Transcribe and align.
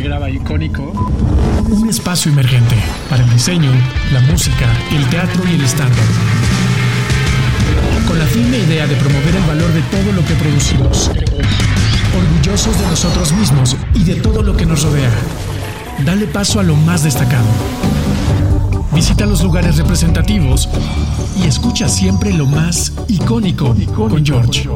graba 0.00 0.30
icónico. 0.30 0.82
Un 1.70 1.88
espacio 1.88 2.32
emergente 2.32 2.76
para 3.08 3.22
el 3.22 3.30
diseño, 3.30 3.70
la 4.12 4.20
música, 4.20 4.66
el 4.92 5.06
teatro 5.08 5.42
y 5.50 5.54
el 5.54 5.64
stand-up. 5.64 5.98
Con 8.06 8.18
la 8.18 8.24
firme 8.26 8.58
idea 8.58 8.86
de 8.86 8.96
promover 8.96 9.36
el 9.36 9.42
valor 9.44 9.72
de 9.72 9.82
todo 9.82 10.12
lo 10.12 10.24
que 10.24 10.34
producimos. 10.34 11.10
Orgullosos 12.16 12.78
de 12.78 12.86
nosotros 12.86 13.32
mismos 13.32 13.76
y 13.94 14.04
de 14.04 14.16
todo 14.16 14.42
lo 14.42 14.56
que 14.56 14.66
nos 14.66 14.82
rodea. 14.82 15.10
Dale 16.04 16.26
paso 16.26 16.60
a 16.60 16.62
lo 16.62 16.76
más 16.76 17.04
destacado. 17.04 17.46
Visita 18.92 19.26
los 19.26 19.42
lugares 19.42 19.76
representativos 19.76 20.68
y 21.36 21.46
escucha 21.46 21.88
siempre 21.88 22.32
lo 22.32 22.46
más 22.46 22.92
icónico 23.08 23.74
con 23.94 24.24
George. 24.24 24.68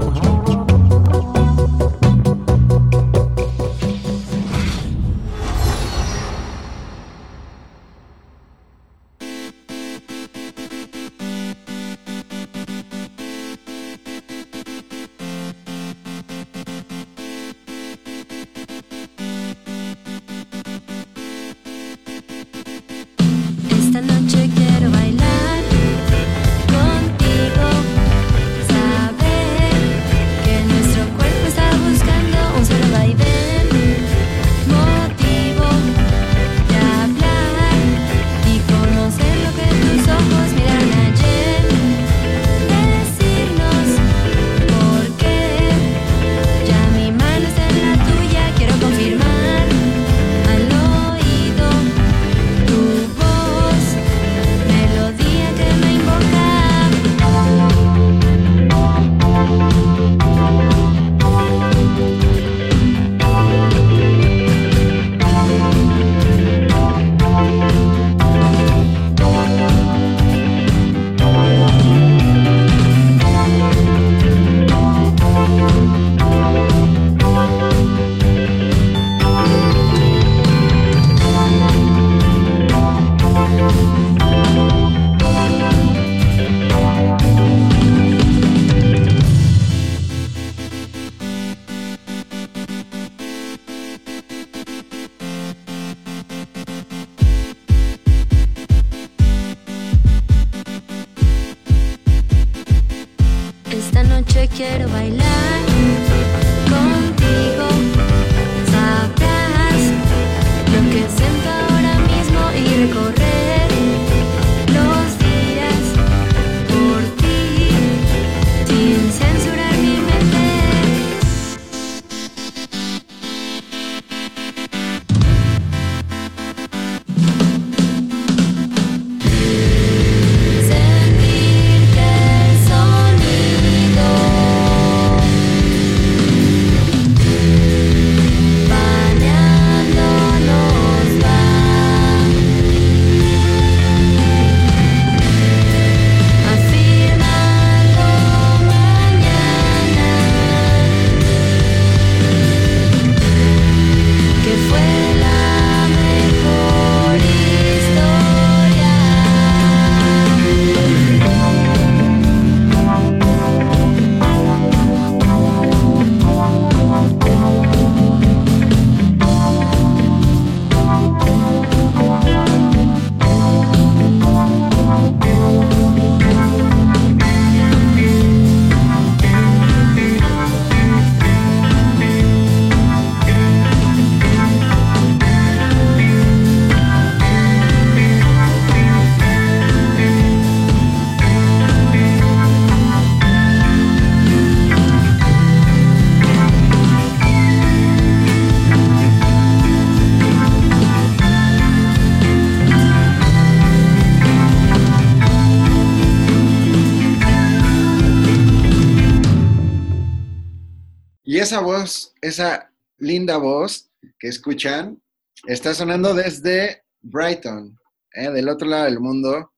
Linda 213.09 213.39
voz 213.39 213.91
que 214.19 214.29
escuchan, 214.29 215.03
está 215.47 215.73
sonando 215.73 216.15
desde 216.15 216.85
Brighton, 217.01 217.75
¿eh? 218.13 218.31
del 218.31 218.49
otro 218.51 218.69
lado 218.69 218.85
del 218.85 219.01
mundo. 219.01 219.53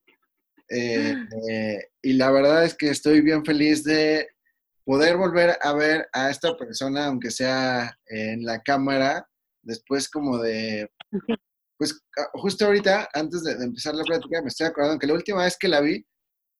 Eh, 0.68 1.16
eh, 1.50 1.78
y 2.00 2.12
la 2.12 2.30
verdad 2.30 2.64
es 2.64 2.76
que 2.76 2.90
estoy 2.90 3.20
bien 3.22 3.44
feliz 3.44 3.82
de 3.82 4.28
poder 4.84 5.16
volver 5.16 5.58
a 5.60 5.72
ver 5.72 6.08
a 6.12 6.30
esta 6.30 6.56
persona, 6.56 7.06
aunque 7.06 7.32
sea 7.32 7.92
en 8.06 8.44
la 8.44 8.60
cámara, 8.60 9.26
después 9.62 10.08
como 10.08 10.38
de, 10.38 10.88
pues 11.76 12.00
justo 12.34 12.66
ahorita, 12.66 13.08
antes 13.12 13.42
de, 13.42 13.56
de 13.56 13.64
empezar 13.64 13.96
la 13.96 14.04
plática, 14.04 14.42
me 14.42 14.48
estoy 14.48 14.68
acordando 14.68 14.98
que 14.98 15.08
la 15.08 15.14
última 15.14 15.42
vez 15.42 15.56
que 15.58 15.68
la 15.68 15.80
vi 15.80 16.06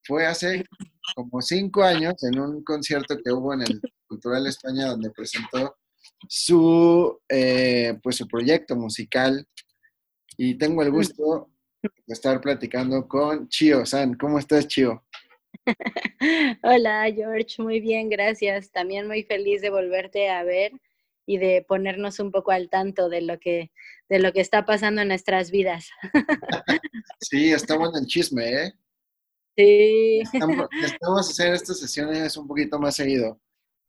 fue 0.04 0.26
hace 0.26 0.64
como 1.14 1.40
cinco 1.40 1.84
años 1.84 2.14
en 2.24 2.40
un 2.40 2.64
concierto 2.64 3.16
que 3.22 3.32
hubo 3.32 3.54
en 3.54 3.62
el 3.62 3.80
Cultural 4.08 4.46
España 4.48 4.88
donde 4.88 5.10
presentó 5.10 5.76
su, 6.28 7.20
eh, 7.28 7.98
pues 8.02 8.16
su 8.16 8.28
proyecto 8.28 8.76
musical 8.76 9.46
y 10.36 10.56
tengo 10.56 10.82
el 10.82 10.90
gusto 10.90 11.50
de 11.82 12.12
estar 12.12 12.40
platicando 12.40 13.06
con 13.06 13.48
Chio 13.48 13.84
San. 13.84 14.14
¿Cómo 14.14 14.38
estás, 14.38 14.66
Chio? 14.68 15.04
Hola, 16.62 17.10
George. 17.14 17.62
Muy 17.62 17.80
bien, 17.80 18.08
gracias. 18.08 18.70
También 18.70 19.06
muy 19.06 19.22
feliz 19.22 19.60
de 19.62 19.70
volverte 19.70 20.28
a 20.28 20.42
ver 20.42 20.72
y 21.26 21.38
de 21.38 21.64
ponernos 21.66 22.18
un 22.20 22.32
poco 22.32 22.50
al 22.50 22.68
tanto 22.68 23.08
de 23.08 23.22
lo 23.22 23.38
que, 23.38 23.70
de 24.08 24.18
lo 24.18 24.32
que 24.32 24.40
está 24.40 24.64
pasando 24.66 25.02
en 25.02 25.08
nuestras 25.08 25.50
vidas. 25.50 25.88
Sí, 27.20 27.52
está 27.52 27.76
bueno 27.76 27.98
el 27.98 28.06
chisme, 28.06 28.48
¿eh? 28.48 28.72
Sí. 29.56 30.22
Estamos, 30.32 30.68
necesitamos 30.72 31.30
hacer 31.30 31.52
estas 31.52 31.78
sesiones 31.78 32.36
un 32.36 32.48
poquito 32.48 32.78
más 32.78 32.96
seguido, 32.96 33.38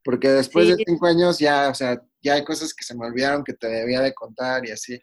porque 0.03 0.27
después 0.29 0.67
de 0.67 0.83
cinco 0.85 1.05
años 1.05 1.39
ya, 1.39 1.69
o 1.69 1.73
sea, 1.73 2.03
ya 2.21 2.33
hay 2.35 2.43
cosas 2.43 2.73
que 2.73 2.83
se 2.83 2.95
me 2.95 3.05
olvidaron 3.05 3.43
que 3.43 3.53
te 3.53 3.67
debía 3.67 4.01
de 4.01 4.13
contar 4.13 4.65
y 4.65 4.71
así. 4.71 5.01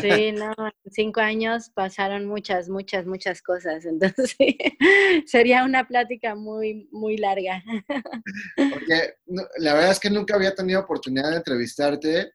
Sí, 0.00 0.32
no, 0.32 0.52
en 0.58 0.92
cinco 0.92 1.20
años 1.20 1.70
pasaron 1.70 2.26
muchas, 2.26 2.68
muchas, 2.68 3.06
muchas 3.06 3.42
cosas. 3.42 3.84
Entonces, 3.84 4.36
sería 5.26 5.64
una 5.64 5.86
plática 5.86 6.34
muy, 6.34 6.88
muy 6.92 7.16
larga. 7.16 7.62
Porque 8.56 9.14
no- 9.26 9.46
la 9.58 9.74
verdad 9.74 9.92
es 9.92 10.00
que 10.00 10.10
nunca 10.10 10.34
había 10.36 10.54
tenido 10.54 10.80
oportunidad 10.80 11.30
de 11.30 11.36
entrevistarte. 11.36 12.32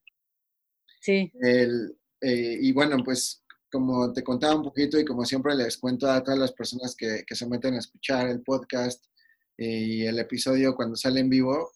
Sí, 1.01 1.31
El, 1.41 1.97
eh, 2.21 2.57
y 2.61 2.71
bueno, 2.73 2.97
pues 3.03 3.43
como 3.71 4.11
te 4.11 4.23
contaba 4.23 4.55
un 4.55 4.63
poquito 4.63 4.99
y 4.99 5.05
como 5.05 5.23
siempre 5.25 5.55
les 5.55 5.77
cuento 5.77 6.09
a 6.09 6.23
todas 6.23 6.39
las 6.39 6.51
personas 6.51 6.95
que, 6.95 7.23
que 7.25 7.35
se 7.35 7.47
meten 7.47 7.75
a 7.75 7.79
escuchar 7.79 8.27
el 8.27 8.41
podcast 8.41 9.05
y 9.57 10.05
el 10.05 10.17
episodio 10.19 10.75
cuando 10.75 10.95
sale 10.95 11.19
en 11.19 11.29
vivo, 11.29 11.71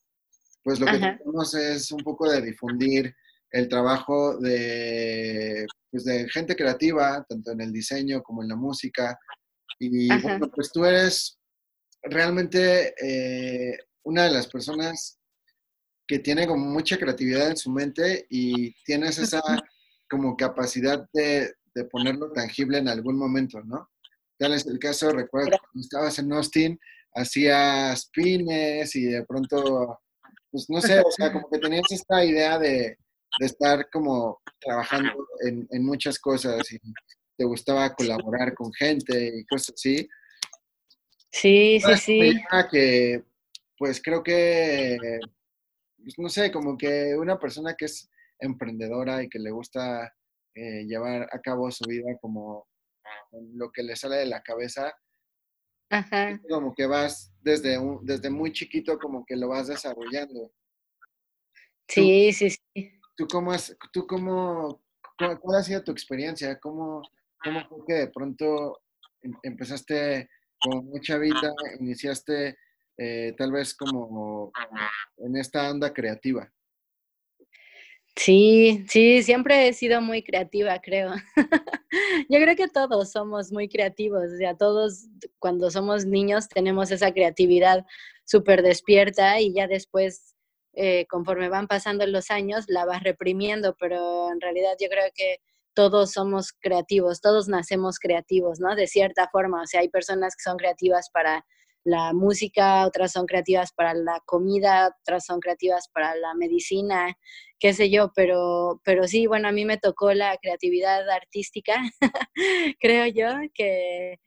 pues 0.63 0.79
lo 0.79 0.85
que 0.85 0.97
tratamos 0.97 1.53
es 1.55 1.91
un 1.91 1.99
poco 2.01 2.29
de 2.29 2.41
difundir 2.41 3.15
el 3.51 3.67
trabajo 3.67 4.37
de, 4.37 5.65
pues 5.91 6.05
de 6.05 6.27
gente 6.29 6.55
creativa, 6.55 7.23
tanto 7.27 7.51
en 7.51 7.61
el 7.61 7.71
diseño 7.71 8.23
como 8.23 8.41
en 8.41 8.49
la 8.49 8.55
música. 8.55 9.17
Y 9.79 10.11
Ajá. 10.11 10.21
bueno, 10.21 10.49
pues 10.53 10.71
tú 10.71 10.85
eres 10.85 11.37
realmente 12.01 12.93
eh, 12.99 13.77
una 14.03 14.23
de 14.23 14.31
las 14.31 14.47
personas 14.47 15.19
que 16.07 16.19
tiene 16.19 16.47
como 16.47 16.65
mucha 16.65 16.97
creatividad 16.97 17.49
en 17.49 17.57
su 17.57 17.71
mente 17.71 18.25
y 18.29 18.73
tienes 18.83 19.17
esa 19.19 19.41
como 20.09 20.35
capacidad 20.35 21.07
de, 21.13 21.53
de 21.75 21.85
ponerlo 21.85 22.31
tangible 22.31 22.77
en 22.77 22.87
algún 22.87 23.17
momento, 23.17 23.61
¿no? 23.63 23.89
Tal 24.37 24.53
es 24.53 24.65
el 24.65 24.79
caso, 24.79 25.11
recuerdo 25.11 25.57
cuando 25.59 25.81
estabas 25.81 26.19
en 26.19 26.33
Austin, 26.33 26.79
hacías 27.15 28.09
pines 28.11 28.95
y 28.95 29.05
de 29.05 29.23
pronto, 29.25 29.99
pues 30.53 30.69
no 30.69 30.79
sé, 30.81 30.99
o 30.99 31.09
sea, 31.09 31.33
como 31.33 31.49
que 31.49 31.57
tenías 31.57 31.91
esta 31.91 32.23
idea 32.23 32.59
de, 32.59 32.95
de 33.39 33.45
estar 33.45 33.89
como 33.89 34.39
trabajando 34.59 35.27
en, 35.41 35.67
en 35.71 35.83
muchas 35.83 36.19
cosas 36.19 36.71
y 36.71 36.77
te 37.35 37.43
gustaba 37.43 37.95
colaborar 37.95 38.53
con 38.53 38.71
gente 38.71 39.31
y 39.35 39.45
cosas 39.45 39.73
así. 39.75 40.07
sí, 41.31 41.79
sí, 41.79 41.97
sí. 41.97 42.43
que, 42.69 43.23
pues 43.79 43.99
creo 43.99 44.21
que, 44.21 45.19
pues, 45.97 46.13
no 46.19 46.29
sé, 46.29 46.51
como 46.51 46.77
que 46.77 47.15
una 47.17 47.39
persona 47.39 47.73
que 47.75 47.85
es 47.85 48.07
emprendedora 48.39 49.23
y 49.23 49.29
que 49.29 49.39
le 49.39 49.49
gusta 49.49 50.13
eh, 50.53 50.85
llevar 50.85 51.27
a 51.31 51.41
cabo 51.41 51.71
su 51.71 51.85
vida 51.85 52.15
como 52.21 52.67
lo 53.55 53.71
que 53.71 53.81
le 53.81 53.95
sale 53.95 54.17
de 54.17 54.27
la 54.27 54.43
cabeza, 54.43 54.93
Ajá. 55.93 56.39
como 56.49 56.73
que 56.73 56.85
vas 56.87 57.31
desde, 57.41 57.77
un- 57.77 58.03
desde 58.05 58.29
muy 58.29 58.51
chiquito 58.51 58.97
como 58.97 59.23
que 59.25 59.35
lo 59.35 59.49
vas 59.49 59.67
desarrollando. 59.67 60.51
Sí, 61.87 62.31
sí, 62.33 62.49
sí. 62.49 62.99
¿Tú 63.15 63.27
cómo, 63.27 63.51
has- 63.51 63.75
tú 63.91 64.07
cómo, 64.07 64.81
cuál, 65.17 65.39
cuál 65.39 65.59
ha 65.59 65.63
sido 65.63 65.83
tu 65.83 65.91
experiencia? 65.91 66.59
¿Cómo, 66.59 67.01
cómo 67.43 67.67
fue 67.67 67.85
que 67.85 67.93
de 67.93 68.07
pronto 68.07 68.81
em- 69.21 69.37
empezaste 69.43 70.29
como 70.59 70.81
muy 70.83 70.99
chavita, 71.01 71.51
iniciaste 71.79 72.57
eh, 72.97 73.35
tal 73.37 73.51
vez 73.51 73.75
como 73.75 74.51
en 75.17 75.35
esta 75.37 75.69
onda 75.69 75.93
creativa? 75.93 76.51
Sí, 78.15 78.85
sí, 78.89 79.23
siempre 79.23 79.67
he 79.67 79.73
sido 79.73 79.99
muy 80.01 80.23
creativa, 80.23 80.79
creo. 80.79 81.13
Yo 82.29 82.39
creo 82.39 82.55
que 82.55 82.67
todos 82.67 83.11
somos 83.11 83.51
muy 83.51 83.67
creativos, 83.67 84.23
o 84.33 84.37
sea, 84.37 84.55
todos 84.55 85.07
cuando 85.39 85.71
somos 85.71 86.05
niños 86.05 86.47
tenemos 86.47 86.91
esa 86.91 87.11
creatividad 87.11 87.85
súper 88.25 88.61
despierta 88.61 89.39
y 89.41 89.53
ya 89.53 89.67
después, 89.67 90.35
eh, 90.73 91.07
conforme 91.07 91.49
van 91.49 91.67
pasando 91.67 92.05
los 92.05 92.29
años, 92.29 92.65
la 92.67 92.85
vas 92.85 93.03
reprimiendo, 93.03 93.75
pero 93.79 94.31
en 94.31 94.39
realidad 94.41 94.73
yo 94.79 94.89
creo 94.89 95.05
que 95.15 95.37
todos 95.73 96.11
somos 96.11 96.53
creativos, 96.53 97.19
todos 97.19 97.47
nacemos 97.49 97.97
creativos, 97.99 98.59
¿no? 98.59 98.75
De 98.75 98.85
cierta 98.87 99.27
forma, 99.31 99.63
o 99.63 99.65
sea, 99.65 99.81
hay 99.81 99.89
personas 99.89 100.35
que 100.35 100.43
son 100.43 100.57
creativas 100.57 101.09
para 101.11 101.45
la 101.83 102.13
música, 102.13 102.85
otras 102.87 103.11
son 103.11 103.25
creativas 103.25 103.73
para 103.73 103.93
la 103.93 104.21
comida, 104.25 104.95
otras 105.01 105.25
son 105.25 105.39
creativas 105.39 105.87
para 105.93 106.15
la 106.15 106.33
medicina, 106.35 107.15
qué 107.59 107.73
sé 107.73 107.89
yo, 107.89 108.11
pero, 108.15 108.81
pero 108.83 109.07
sí, 109.07 109.27
bueno, 109.27 109.47
a 109.49 109.51
mí 109.51 109.65
me 109.65 109.77
tocó 109.77 110.13
la 110.13 110.37
creatividad 110.41 111.09
artística, 111.09 111.75
creo 112.79 113.07
yo, 113.07 113.27
que, 113.53 114.17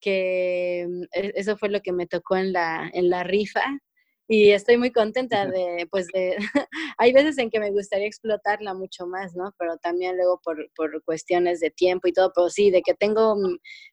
que 0.00 0.86
mm, 0.88 1.02
e- 1.12 1.32
eso 1.36 1.56
fue 1.56 1.68
lo 1.70 1.80
que 1.82 1.92
me 1.92 2.06
tocó 2.06 2.36
en 2.36 2.52
la, 2.52 2.90
en 2.92 3.10
la 3.10 3.22
rifa. 3.24 3.62
Y 4.28 4.52
estoy 4.52 4.78
muy 4.78 4.90
contenta 4.90 5.46
de, 5.46 5.86
pues, 5.90 6.06
de, 6.08 6.36
hay 6.98 7.12
veces 7.12 7.36
en 7.38 7.50
que 7.50 7.60
me 7.60 7.70
gustaría 7.70 8.06
explotarla 8.06 8.72
mucho 8.74 9.06
más, 9.06 9.34
¿no? 9.34 9.54
Pero 9.58 9.76
también 9.78 10.16
luego 10.16 10.40
por, 10.42 10.70
por 10.74 11.02
cuestiones 11.04 11.60
de 11.60 11.70
tiempo 11.70 12.08
y 12.08 12.12
todo, 12.12 12.32
pero 12.34 12.48
sí, 12.48 12.70
de 12.70 12.82
que 12.82 12.94
tengo 12.94 13.36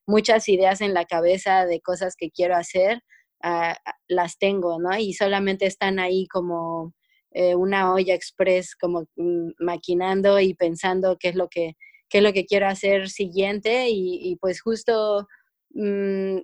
muchas 0.07 0.47
ideas 0.47 0.81
en 0.81 0.93
la 0.93 1.05
cabeza 1.05 1.65
de 1.65 1.81
cosas 1.81 2.15
que 2.17 2.31
quiero 2.31 2.55
hacer, 2.55 3.01
ah, 3.43 3.77
las 4.07 4.37
tengo, 4.37 4.79
¿no? 4.79 4.97
Y 4.97 5.13
solamente 5.13 5.65
están 5.65 5.99
ahí 5.99 6.27
como, 6.27 6.93
eh, 7.33 7.55
una 7.55 7.93
olla 7.93 8.13
express 8.13 8.75
como 8.75 9.07
mm, 9.15 9.51
maquinando 9.59 10.39
y 10.39 10.53
pensando 10.53 11.17
qué 11.19 11.29
es 11.29 11.35
lo 11.35 11.47
que, 11.49 11.75
qué 12.09 12.17
es 12.19 12.23
lo 12.23 12.33
que 12.33 12.45
quiero 12.45 12.67
hacer 12.67 13.09
siguiente 13.09 13.89
y, 13.89 14.19
y 14.31 14.35
pues 14.37 14.61
justo 14.61 15.27
mm, 15.71 16.39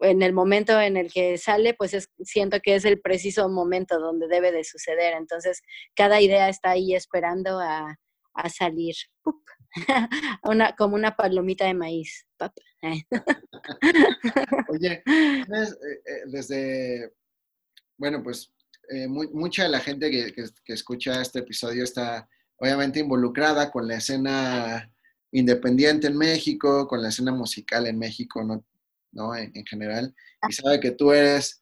en 0.00 0.22
el 0.22 0.32
momento 0.32 0.78
en 0.80 0.96
el 0.96 1.12
que 1.12 1.38
sale, 1.38 1.74
pues 1.74 1.94
es, 1.94 2.10
siento 2.22 2.60
que 2.60 2.74
es 2.74 2.84
el 2.84 3.00
preciso 3.00 3.48
momento 3.48 3.98
donde 3.98 4.28
debe 4.28 4.52
de 4.52 4.64
suceder. 4.64 5.14
Entonces, 5.14 5.62
cada 5.94 6.20
idea 6.20 6.48
está 6.48 6.70
ahí 6.70 6.94
esperando 6.94 7.58
a, 7.60 7.98
a 8.34 8.48
salir. 8.50 8.94
Una, 10.42 10.74
como 10.76 10.94
una 10.94 11.16
palomita 11.16 11.66
de 11.66 11.74
maíz. 11.74 12.26
Oye, 14.68 15.02
eh, 15.06 15.44
eh, 15.48 16.22
desde, 16.26 17.12
bueno, 17.98 18.22
pues 18.22 18.52
eh, 18.88 19.08
mu- 19.08 19.30
mucha 19.32 19.64
de 19.64 19.68
la 19.70 19.80
gente 19.80 20.10
que, 20.10 20.32
que- 20.32 20.44
que 20.64 20.72
escucha 20.72 21.20
este 21.20 21.40
episodio 21.40 21.84
está 21.84 22.28
obviamente 22.58 23.00
involucrada 23.00 23.70
con 23.70 23.86
la 23.88 23.96
escena 23.96 24.90
independiente 25.32 26.06
en 26.06 26.16
México, 26.16 26.86
con 26.86 27.02
la 27.02 27.08
escena 27.08 27.32
musical 27.32 27.86
en 27.86 27.98
México, 27.98 28.44
¿no? 28.44 28.64
¿No? 29.16 29.34
En, 29.34 29.50
en 29.56 29.64
general, 29.66 30.14
y 30.48 30.52
sabe 30.52 30.78
que 30.78 30.92
tú 30.92 31.10
eres, 31.12 31.60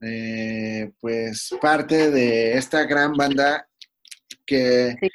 eh, 0.00 0.90
pues, 1.00 1.50
parte 1.60 2.10
de 2.10 2.54
esta 2.54 2.84
gran 2.84 3.12
banda 3.12 3.68
que, 4.44 4.96
Sí. 5.00 5.08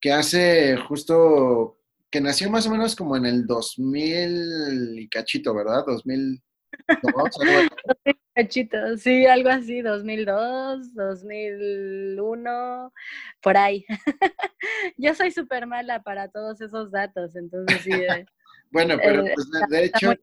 que 0.00 0.12
hace 0.12 0.76
justo, 0.88 1.78
que 2.10 2.20
nació 2.20 2.48
más 2.48 2.66
o 2.66 2.70
menos 2.70 2.94
como 2.96 3.16
en 3.16 3.26
el 3.26 3.46
2000 3.46 4.98
y 4.98 5.08
cachito, 5.08 5.54
¿verdad? 5.54 5.84
2000 5.86 6.40
algo 6.88 7.26
así. 7.26 7.38
Cachito, 8.36 8.98
sí, 8.98 9.24
algo 9.24 9.48
así, 9.48 9.80
2002, 9.80 10.92
2001, 10.94 12.92
por 13.40 13.56
ahí. 13.56 13.84
Yo 14.98 15.14
soy 15.14 15.30
súper 15.30 15.66
mala 15.66 16.02
para 16.02 16.28
todos 16.28 16.60
esos 16.60 16.90
datos, 16.90 17.34
entonces 17.34 17.80
sí, 17.82 17.92
eh, 17.92 18.26
Bueno, 18.70 18.96
pero 19.02 19.24
Eh, 19.26 19.32
pues, 19.34 19.48
de- 19.70 19.84
hecho, 19.86 20.06
muy- 20.08 20.20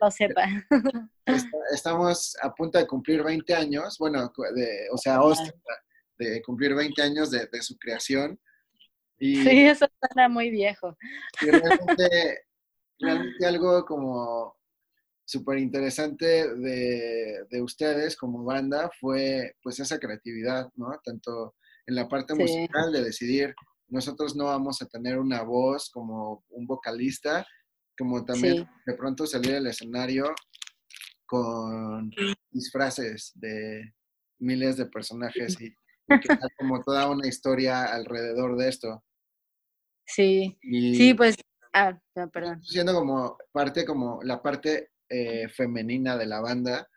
lo 0.00 0.10
sepa. 0.10 0.44
est- 1.26 1.48
estamos 1.72 2.36
a 2.42 2.54
punto 2.54 2.78
de 2.78 2.86
cumplir 2.86 3.22
20 3.22 3.54
años, 3.54 3.96
bueno, 3.98 4.32
de- 4.54 4.88
o 4.92 4.96
sea, 4.98 5.16
Austin, 5.16 5.52
de 6.18 6.42
cumplir 6.42 6.74
20 6.74 7.00
años 7.02 7.30
de, 7.30 7.46
de 7.46 7.62
su 7.62 7.76
creación. 7.78 8.38
Y, 9.18 9.42
Sí, 9.42 9.60
eso 9.66 9.86
suena 10.00 10.28
muy 10.28 10.50
viejo. 10.50 10.96
y 11.40 11.50
realmente, 11.50 12.42
realmente 13.00 13.46
algo 13.46 13.84
como 13.84 14.56
súper 15.24 15.58
interesante 15.58 16.54
de, 16.54 17.44
de 17.50 17.62
ustedes 17.62 18.16
como 18.16 18.44
banda 18.44 18.90
fue 18.98 19.54
pues 19.62 19.78
esa 19.80 19.98
creatividad, 19.98 20.70
¿no? 20.76 20.98
Tanto 21.04 21.54
en 21.86 21.94
la 21.96 22.08
parte 22.08 22.34
Sí. 22.34 22.40
musical 22.40 22.92
de 22.92 23.02
decidir, 23.04 23.54
nosotros 23.88 24.34
no 24.36 24.44
vamos 24.46 24.80
a 24.82 24.86
tener 24.86 25.18
una 25.18 25.42
voz 25.42 25.90
como 25.90 26.44
un 26.50 26.66
vocalista, 26.66 27.46
como 27.98 28.24
también 28.24 28.56
Sí. 28.58 28.66
de 28.86 28.94
pronto 28.94 29.26
salir 29.26 29.56
al 29.56 29.66
escenario 29.66 30.32
con 31.26 32.10
disfraces 32.50 33.32
de 33.34 33.92
miles 34.40 34.76
de 34.76 34.86
personajes 34.86 35.60
y, 35.60 35.66
y 35.66 36.18
crear 36.20 36.48
como 36.58 36.80
toda 36.82 37.10
una 37.10 37.26
historia 37.28 37.84
alrededor 37.84 38.56
de 38.56 38.68
esto. 38.68 39.04
Sí, 40.06 40.58
Y 40.62 40.94
sí, 40.94 41.14
pues, 41.14 41.36
ah, 41.74 41.98
no, 42.16 42.30
perdón. 42.30 42.62
siendo 42.64 42.94
como 42.94 43.36
parte, 43.52 43.84
como 43.84 44.20
la 44.22 44.40
parte 44.42 44.90
eh, 45.10 45.48
femenina 45.48 46.16
de 46.16 46.26
la 46.26 46.40
banda, 46.40 46.88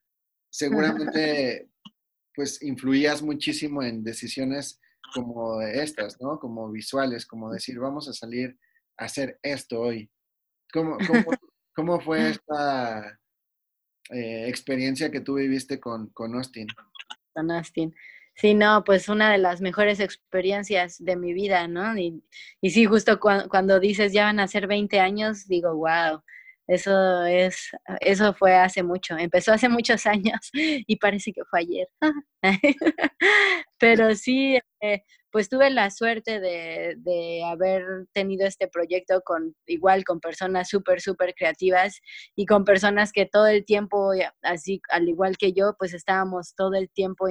seguramente 0.50 1.70
pues 2.36 2.62
influías 2.62 3.22
muchísimo 3.22 3.84
en 3.84 4.04
decisiones 4.04 4.80
como 5.14 5.58
de 5.60 5.84
estas, 5.84 6.22
¿no? 6.22 6.40
Como 6.40 6.72
visuales, 6.72 7.26
como 7.26 7.52
decir, 7.52 7.78
vamos 7.80 8.08
a 8.08 8.14
salir 8.14 8.58
a 8.98 9.06
hacer 9.06 9.38
esto 9.44 9.82
hoy. 9.82 10.10
¿Cómo, 10.74 11.04
cómo, 11.06 11.24
cómo 11.76 12.00
fue 12.00 12.30
esta 12.32 13.20
eh, 14.10 14.46
experiencia 14.48 15.12
que 15.12 15.22
tú 15.22 15.36
viviste 15.36 15.80
con, 15.80 16.08
con 16.10 16.36
Austin? 16.36 16.68
Con 17.34 17.52
Austin. 17.52 17.96
Sí, 18.36 18.54
no, 18.54 18.84
pues 18.84 19.10
una 19.10 19.32
de 19.32 19.38
las 19.38 19.62
mejores 19.62 20.00
experiencias 20.00 20.98
de 21.04 21.16
mi 21.16 21.34
vida, 21.34 21.68
¿no? 21.68 21.98
Y, 21.98 22.24
y 22.62 22.72
sí, 22.72 22.86
justo 22.86 23.20
cua- 23.20 23.48
cuando 23.50 23.80
dices 23.80 24.14
ya 24.14 24.24
van 24.26 24.40
a 24.40 24.48
ser 24.48 24.68
20 24.68 25.00
años, 25.00 25.48
digo, 25.48 25.76
wow, 25.76 26.22
eso 26.68 27.26
es, 27.26 27.72
eso 28.00 28.34
fue 28.34 28.56
hace 28.56 28.84
mucho, 28.84 29.18
empezó 29.18 29.52
hace 29.54 29.68
muchos 29.70 30.06
años 30.06 30.50
y 30.54 30.96
parece 30.98 31.34
que 31.34 31.44
fue 31.46 31.60
ayer. 31.62 31.88
Pero 33.80 34.16
sí, 34.16 34.60
eh, 34.82 35.04
pues 35.32 35.50
tuve 35.50 35.70
la 35.70 35.90
suerte 35.92 36.40
de, 36.40 36.96
de 36.98 37.44
haber 37.46 37.84
tenido 38.14 38.46
este 38.48 38.68
proyecto 38.68 39.22
con 39.22 39.56
igual 39.66 40.04
con 40.04 40.20
personas 40.20 40.70
súper, 40.70 41.02
súper 41.02 41.34
creativas 41.36 42.02
y 42.36 42.46
con 42.46 42.66
personas 42.66 43.12
que 43.14 43.26
todo 43.26 43.48
el 43.48 43.66
tiempo, 43.66 44.14
ya- 44.14 44.36
así 44.42 44.82
al 44.90 45.08
igual 45.10 45.38
que 45.38 45.54
yo, 45.54 45.76
pues 45.80 45.94
estábamos 45.94 46.54
todo 46.56 46.74
el 46.76 46.90
tiempo 46.90 47.28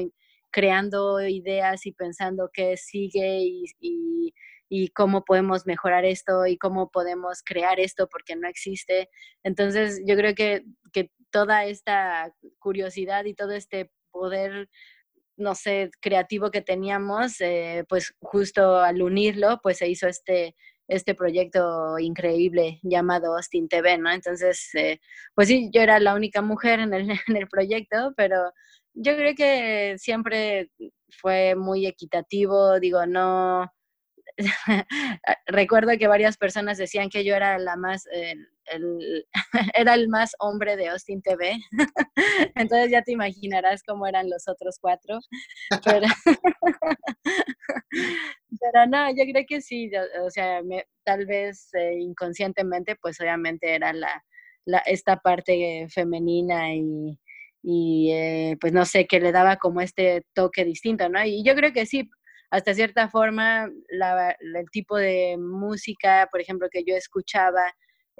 creando 0.50 1.20
ideas 1.26 1.86
y 1.86 1.92
pensando 1.92 2.50
qué 2.52 2.76
sigue 2.76 3.40
y, 3.42 3.64
y- 3.80 4.34
y 4.72 4.88
cómo 4.90 5.24
podemos 5.24 5.66
mejorar 5.66 6.04
esto 6.04 6.46
y 6.46 6.56
cómo 6.56 6.90
podemos 6.90 7.42
crear 7.44 7.80
esto 7.80 8.08
porque 8.08 8.36
no 8.36 8.48
existe. 8.48 9.08
Entonces 9.42 10.00
yo 10.06 10.14
creo 10.16 10.34
que, 10.34 10.62
que 10.92 11.10
toda 11.30 11.64
esta 11.66 12.32
curiosidad 12.60 13.24
y 13.24 13.34
todo 13.34 13.50
este 13.52 13.90
poder 14.12 14.68
no 15.40 15.54
sé, 15.54 15.90
creativo 16.00 16.50
que 16.50 16.62
teníamos, 16.62 17.40
eh, 17.40 17.84
pues 17.88 18.14
justo 18.20 18.78
al 18.80 19.02
unirlo, 19.02 19.60
pues 19.62 19.78
se 19.78 19.88
hizo 19.88 20.06
este, 20.06 20.54
este 20.88 21.14
proyecto 21.14 21.98
increíble 21.98 22.80
llamado 22.82 23.36
Austin 23.36 23.68
TV, 23.68 23.98
¿no? 23.98 24.10
Entonces, 24.10 24.68
eh, 24.74 25.00
pues 25.34 25.48
sí, 25.48 25.70
yo 25.72 25.82
era 25.82 25.98
la 26.00 26.14
única 26.14 26.42
mujer 26.42 26.80
en 26.80 26.94
el, 26.94 27.10
en 27.28 27.36
el 27.36 27.48
proyecto, 27.48 28.12
pero 28.16 28.52
yo 28.94 29.16
creo 29.16 29.34
que 29.34 29.96
siempre 29.98 30.70
fue 31.20 31.54
muy 31.54 31.86
equitativo, 31.86 32.80
digo, 32.80 33.06
no, 33.06 33.70
recuerdo 35.46 35.96
que 35.98 36.06
varias 36.06 36.36
personas 36.36 36.78
decían 36.78 37.08
que 37.08 37.24
yo 37.24 37.34
era 37.34 37.58
la 37.58 37.76
más, 37.76 38.06
el, 38.12 38.48
el- 38.70 39.26
era 39.74 39.94
el 39.94 40.08
más 40.08 40.32
hombre 40.40 40.76
de 40.76 40.88
Austin 40.88 41.22
TV, 41.22 41.58
entonces 42.56 42.90
ya 42.90 43.02
te 43.02 43.12
imaginarás 43.12 43.82
cómo 43.82 44.06
eran 44.06 44.28
los 44.30 44.48
otros 44.48 44.78
cuatro, 44.80 45.18
pero, 45.84 46.06
pero 48.60 48.86
no, 48.86 49.08
yo 49.10 49.24
creo 49.32 49.44
que 49.48 49.60
sí, 49.60 49.90
o- 50.24 50.30
sea, 50.30 50.60
tal 51.04 51.26
vez 51.26 51.68
eh, 51.74 51.94
inconscientemente, 52.00 52.96
pues 52.96 53.20
obviamente 53.20 53.74
era 53.74 53.92
la, 53.92 54.22
esta 54.86 55.16
parte 55.18 55.86
femenina 55.90 56.68
y, 57.62 58.10
eh, 58.12 58.56
pues 58.60 58.72
no 58.72 58.84
sé, 58.86 59.06
que 59.06 59.20
le 59.20 59.32
daba 59.32 59.56
como 59.56 59.80
este 59.80 60.24
toque 60.34 60.64
distinto, 60.64 61.08
¿no? 61.08 61.24
Y 61.24 61.44
yo 61.44 61.54
creo 61.54 61.72
que 61.72 61.86
sí, 61.86 62.08
hasta 62.50 62.74
cierta 62.74 63.08
forma, 63.08 63.66
el 63.90 64.64
tipo 64.72 64.96
de 64.96 65.36
música, 65.38 66.28
por 66.30 66.40
ejemplo, 66.40 66.68
que 66.70 66.84
yo 66.84 66.96
escuchaba 66.96 67.62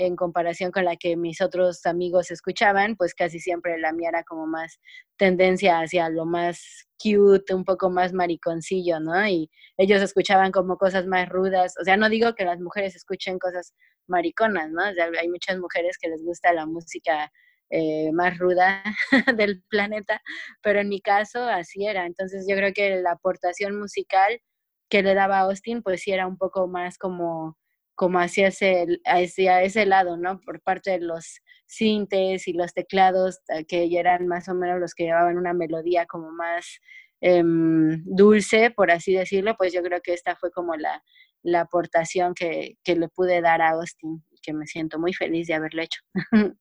en 0.00 0.16
comparación 0.16 0.72
con 0.72 0.86
la 0.86 0.96
que 0.96 1.16
mis 1.16 1.42
otros 1.42 1.84
amigos 1.84 2.30
escuchaban, 2.30 2.96
pues 2.96 3.14
casi 3.14 3.38
siempre 3.38 3.78
la 3.78 3.92
mía 3.92 4.08
era 4.08 4.24
como 4.24 4.46
más 4.46 4.80
tendencia 5.16 5.80
hacia 5.80 6.08
lo 6.08 6.24
más 6.24 6.86
cute, 7.02 7.54
un 7.54 7.64
poco 7.64 7.90
más 7.90 8.14
mariconcillo, 8.14 8.98
¿no? 8.98 9.26
Y 9.28 9.50
ellos 9.76 10.00
escuchaban 10.02 10.52
como 10.52 10.78
cosas 10.78 11.06
más 11.06 11.28
rudas, 11.28 11.74
o 11.80 11.84
sea, 11.84 11.98
no 11.98 12.08
digo 12.08 12.34
que 12.34 12.44
las 12.46 12.60
mujeres 12.60 12.96
escuchen 12.96 13.38
cosas 13.38 13.74
mariconas, 14.06 14.70
¿no? 14.70 14.88
O 14.88 14.92
sea, 14.94 15.08
hay 15.20 15.28
muchas 15.28 15.58
mujeres 15.58 15.98
que 16.00 16.08
les 16.08 16.24
gusta 16.24 16.52
la 16.54 16.64
música 16.64 17.30
eh, 17.70 18.10
más 18.12 18.38
ruda 18.38 18.82
del 19.36 19.62
planeta, 19.68 20.22
pero 20.62 20.80
en 20.80 20.88
mi 20.88 21.00
caso 21.02 21.44
así 21.44 21.86
era. 21.86 22.06
Entonces 22.06 22.46
yo 22.48 22.56
creo 22.56 22.72
que 22.72 22.96
la 22.96 23.12
aportación 23.12 23.78
musical 23.78 24.40
que 24.88 25.02
le 25.02 25.14
daba 25.14 25.40
Austin, 25.40 25.82
pues 25.82 26.02
sí 26.02 26.12
era 26.12 26.26
un 26.26 26.38
poco 26.38 26.68
más 26.68 26.98
como, 26.98 27.56
como 28.00 28.18
hacia 28.18 28.48
ese, 28.48 28.86
ese 29.04 29.84
lado, 29.84 30.16
¿no? 30.16 30.40
Por 30.40 30.62
parte 30.62 30.92
de 30.92 31.00
los 31.00 31.42
sintes 31.66 32.48
y 32.48 32.54
los 32.54 32.72
teclados, 32.72 33.40
eh, 33.50 33.66
que 33.66 33.90
ya 33.90 34.00
eran 34.00 34.26
más 34.26 34.48
o 34.48 34.54
menos 34.54 34.80
los 34.80 34.94
que 34.94 35.04
llevaban 35.04 35.36
una 35.36 35.52
melodía 35.52 36.06
como 36.06 36.32
más 36.32 36.78
em, 37.20 38.02
dulce, 38.06 38.70
por 38.70 38.90
así 38.90 39.12
decirlo, 39.12 39.54
pues 39.58 39.74
yo 39.74 39.82
creo 39.82 40.00
que 40.00 40.14
esta 40.14 40.34
fue 40.34 40.50
como 40.50 40.76
la, 40.76 41.02
la 41.42 41.60
aportación 41.60 42.32
que, 42.32 42.78
que 42.82 42.96
le 42.96 43.10
pude 43.10 43.42
dar 43.42 43.60
a 43.60 43.72
Austin, 43.72 44.24
que 44.40 44.54
me 44.54 44.66
siento 44.66 44.98
muy 44.98 45.12
feliz 45.12 45.46
de 45.48 45.52
haberlo 45.56 45.82
hecho. 45.82 46.00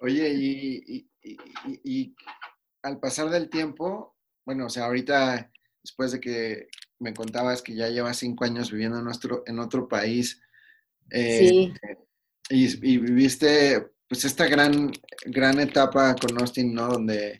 Oye, 0.00 0.30
y- 0.34 1.08
y- 1.22 1.40
y 1.84 2.16
al 2.82 2.98
pasar 2.98 3.30
del 3.30 3.48
tiempo, 3.48 4.16
bueno, 4.44 4.66
o 4.66 4.68
sea, 4.68 4.86
ahorita, 4.86 5.48
después 5.80 6.10
de 6.10 6.18
que 6.20 6.66
me 6.98 7.14
contabas 7.14 7.62
que 7.62 7.74
ya 7.74 7.88
llevas 7.88 8.16
cinco 8.18 8.44
años 8.44 8.70
viviendo 8.70 8.98
en, 8.98 9.04
nuestro, 9.04 9.42
en 9.46 9.58
otro 9.58 9.88
país, 9.88 10.40
eh, 11.10 11.48
Sí, 11.48 11.74
y, 12.50 12.92
y 12.94 12.98
viviste 12.98 13.86
pues 14.08 14.24
esta 14.24 14.46
gran, 14.46 14.92
gran 15.26 15.58
etapa 15.60 16.14
con 16.14 16.38
Austin, 16.40 16.72
¿no? 16.74 16.88
Donde 16.88 17.38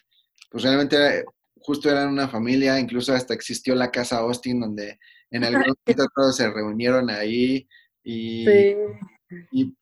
pues 0.51 0.65
realmente 0.65 1.25
justo 1.61 1.91
eran 1.91 2.09
una 2.09 2.29
familia, 2.29 2.79
incluso 2.79 3.13
hasta 3.13 3.35
existió 3.35 3.75
la 3.75 3.91
casa 3.91 4.19
Austin, 4.19 4.61
donde 4.61 4.99
en 5.31 5.45
algún 5.45 5.75
momento 5.85 6.07
todos 6.15 6.37
se 6.37 6.51
reunieron 6.51 7.11
ahí 7.11 7.69
y, 8.03 8.45
sí, 8.47 8.77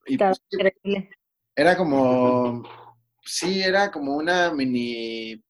y- 0.07 0.19
pues, 0.19 0.40
era 1.57 1.76
como, 1.76 2.62
sí, 3.25 3.62
era 3.62 3.90
como 3.90 4.16
una 4.16 4.52
mini 4.52 5.43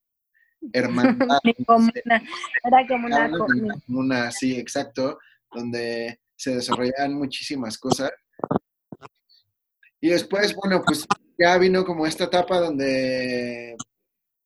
hermandad. 0.73 1.39
Como 1.67 1.91
una- 2.05 2.23
era 2.65 2.87
como 2.89 3.07
una, 3.07 3.27
una 3.29 3.75
una, 3.89 4.31
sí, 4.31 4.57
exacto, 4.57 5.19
donde 5.53 6.21
se 6.37 6.57
desarrollaban 6.57 7.15
muchísimas 7.15 7.79
cosas. 7.79 8.11
Y 10.01 10.11
después, 10.11 10.55
bueno, 10.55 10.83
pues 10.85 11.07
ya 11.39 11.57
vino 11.59 11.85
como 11.85 12.07
esta 12.07 12.25
etapa 12.25 12.61
donde 12.61 13.77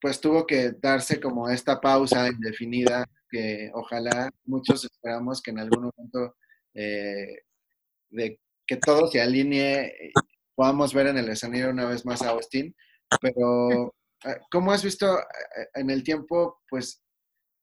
pues 0.01 0.21
tuvo 0.21 0.47
que 0.47 0.73
darse 0.81 1.21
como 1.21 1.49
esta 1.49 1.81
pausa 1.81 2.29
indefinida 2.29 3.05
que 3.31 3.71
ojalá 3.75 4.31
muchos 4.45 4.85
esperamos 4.85 5.43
que 5.43 5.51
en 5.51 5.59
algún 5.59 5.91
momento 5.93 6.37
eh, 6.75 7.43
de 8.11 8.41
que 8.67 8.77
todo 8.77 9.09
se 9.09 9.21
alinee, 9.21 10.13
podamos 10.55 10.95
ver 10.95 11.09
en 11.09 11.19
el 11.19 11.29
escenario 11.29 11.71
una 11.71 11.87
vez 11.87 12.07
más 12.07 12.23
a 12.23 12.31
Austin, 12.31 12.75
pero 13.21 13.71
eh, 13.71 13.91
¿cómo 14.51 14.73
has 14.73 14.83
visto 14.83 15.19
eh, 15.19 15.69
en 15.75 15.91
el 15.91 16.03
tiempo, 16.03 16.61
pues, 16.69 17.03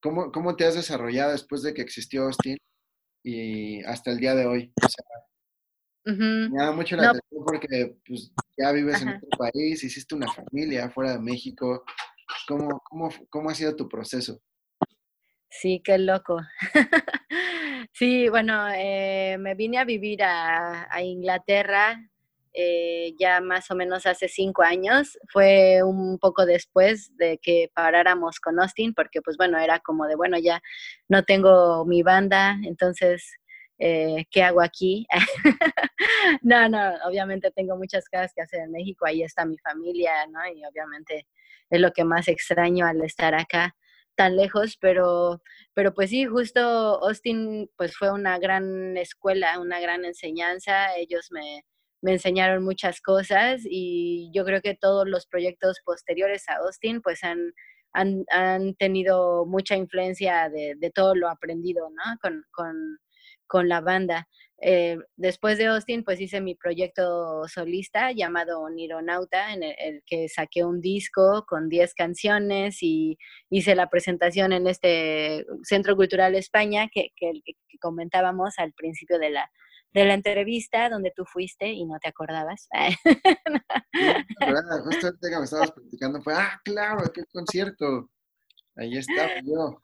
cómo, 0.01 0.31
cómo 0.31 0.55
te 0.55 0.65
has 0.65 0.75
desarrollado 0.75 1.31
después 1.31 1.61
de 1.63 1.73
que 1.73 1.81
existió 1.81 2.23
Austin 2.23 2.57
y 3.23 3.83
hasta 3.83 4.11
el 4.11 4.19
día 4.19 4.35
de 4.35 4.45
hoy? 4.45 4.73
O 4.81 4.87
sea, 4.87 6.13
Ujú. 6.13 6.53
me 6.53 6.63
da 6.63 6.71
mucho 6.71 6.95
la 6.95 7.03
No. 7.03 7.09
atención 7.09 7.43
porque 7.45 7.97
pues, 8.07 8.31
ya 8.57 8.71
vives 8.71 9.01
en 9.01 9.09
otro 9.09 9.29
país, 9.37 9.83
hiciste 9.83 10.15
una 10.15 10.29
familia 10.29 10.89
fuera 10.89 11.13
de 11.13 11.19
México. 11.19 11.83
¿Cómo, 12.47 12.81
cómo, 12.89 13.09
cómo 13.29 13.49
ha 13.49 13.55
sido 13.55 13.75
tu 13.75 13.87
proceso? 13.87 14.41
Sí, 15.49 15.81
qué 15.83 15.97
loco. 15.97 16.39
Sí, 17.93 18.27
bueno, 18.27 18.67
eh, 18.75 19.37
me 19.39 19.55
vine 19.55 19.77
a 19.77 19.85
vivir 19.85 20.21
a, 20.21 20.93
a 20.93 21.01
Inglaterra 21.01 21.97
eh, 22.55 23.13
ya 23.19 23.41
más 23.41 23.69
o 23.71 23.75
menos 23.75 24.05
hace 24.05 24.27
cinco 24.29 24.63
años. 24.63 25.17
Fue 25.31 25.83
un 25.83 26.17
poco 26.19 26.45
después 26.45 27.15
de 27.17 27.37
que 27.39 27.69
paráramos 27.73 28.39
con 28.39 28.59
Austin, 28.59 28.93
porque 28.93 29.21
pues 29.21 29.37
bueno, 29.37 29.59
era 29.59 29.79
como 29.79 30.07
de, 30.07 30.15
bueno, 30.15 30.37
ya 30.39 30.61
no 31.09 31.23
tengo 31.23 31.85
mi 31.85 32.01
banda, 32.03 32.57
entonces, 32.63 33.29
eh, 33.79 34.25
¿qué 34.31 34.43
hago 34.43 34.61
aquí? 34.61 35.07
No, 36.41 36.69
no, 36.69 36.93
obviamente 37.07 37.51
tengo 37.51 37.77
muchas 37.77 38.07
cosas 38.09 38.31
que 38.33 38.41
hacer 38.41 38.61
en 38.61 38.71
México, 38.71 39.05
ahí 39.05 39.23
está 39.23 39.45
mi 39.45 39.57
familia, 39.59 40.11
¿no? 40.27 40.39
Y 40.53 40.63
obviamente 40.65 41.27
es 41.69 41.79
lo 41.81 41.91
que 41.91 42.03
más 42.03 42.27
extraño 42.27 42.85
al 42.85 43.01
estar 43.03 43.33
acá 43.35 43.75
tan 44.15 44.35
lejos, 44.35 44.77
pero, 44.79 45.41
pero 45.73 45.93
pues 45.93 46.09
sí, 46.11 46.25
justo 46.25 46.59
Austin 46.61 47.69
pues 47.77 47.95
fue 47.97 48.11
una 48.11 48.39
gran 48.39 48.97
escuela, 48.97 49.59
una 49.59 49.79
gran 49.79 50.05
enseñanza, 50.05 50.95
ellos 50.97 51.27
me, 51.31 51.65
me 52.05 52.11
enseñaron 52.11 52.63
muchas 52.63 53.01
cosas 53.01 53.61
y 53.67 54.29
yo 54.31 54.45
creo 54.45 54.61
que 54.61 54.75
todos 54.75 55.07
los 55.07 55.25
proyectos 55.25 55.79
posteriores 55.83 56.47
a 56.47 56.57
Austin 56.57 57.01
pues 57.01 57.23
han, 57.23 57.51
han, 57.93 58.25
han 58.29 58.75
tenido 58.75 59.47
mucha 59.47 59.75
influencia 59.75 60.47
de, 60.49 60.75
de, 60.77 60.91
todo 60.91 61.15
lo 61.15 61.27
aprendido, 61.29 61.89
¿no? 61.89 62.03
Con, 62.21 62.43
con, 62.51 62.99
con 63.47 63.69
la 63.69 63.81
banda. 63.81 64.27
Eh, 64.61 64.99
después 65.15 65.57
de 65.57 65.65
Austin, 65.65 66.03
pues 66.03 66.21
hice 66.21 66.41
mi 66.41 66.53
proyecto 66.53 67.47
solista 67.47 68.11
llamado 68.11 68.69
Nironauta, 68.69 69.51
en 69.51 69.63
el, 69.63 69.75
el, 69.79 70.03
que 70.05 70.29
saqué 70.29 70.63
un 70.63 70.81
disco 70.81 71.43
con 71.47 71.69
10 71.69 71.95
canciones 71.95 72.83
y 72.83 73.17
hice 73.49 73.73
la 73.73 73.89
presentación 73.89 74.53
en 74.53 74.67
este 74.67 75.43
Centro 75.63 75.95
Cultural 75.95 76.35
España 76.35 76.87
que, 76.93 77.09
que, 77.15 77.31
que 77.43 77.79
comentábamos 77.79 78.59
al 78.59 78.73
principio 78.73 79.17
de 79.17 79.31
la, 79.31 79.49
de 79.95 80.03
la 80.03 80.13
entrevista 80.13 80.89
donde 80.89 81.13
tú 81.15 81.23
fuiste 81.23 81.69
y 81.69 81.85
no 81.85 81.97
te 81.99 82.09
acordabas. 82.09 82.67
Justo 84.83 85.07
ahorita 85.07 85.29
que 85.29 85.37
me 85.37 85.45
estabas 85.45 85.71
platicando 85.71 86.21
fue, 86.21 86.33
ah, 86.35 86.59
claro, 86.65 87.09
qué 87.13 87.23
concierto. 87.31 88.09
Ahí 88.75 88.97
estaba 88.97 89.39
yo. 89.41 89.79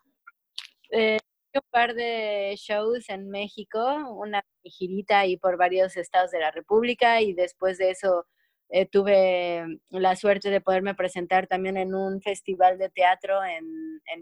Eh, 0.91 1.17
un 1.53 1.61
par 1.71 1.95
de 1.95 2.55
shows 2.57 3.07
en 3.07 3.29
México, 3.29 3.79
una 4.17 4.43
girita 4.65 5.19
ahí 5.19 5.37
por 5.37 5.55
varios 5.55 5.95
estados 5.95 6.31
de 6.31 6.39
la 6.39 6.51
República 6.51 7.21
y 7.21 7.33
después 7.33 7.77
de 7.77 7.91
eso 7.91 8.27
eh, 8.67 8.87
tuve 8.87 9.63
la 9.91 10.17
suerte 10.17 10.49
de 10.49 10.59
poderme 10.59 10.93
presentar 10.93 11.47
también 11.47 11.77
en 11.77 11.95
un 11.95 12.21
festival 12.21 12.77
de 12.77 12.89
teatro 12.89 13.41
en, 13.45 13.65
en, 14.13 14.21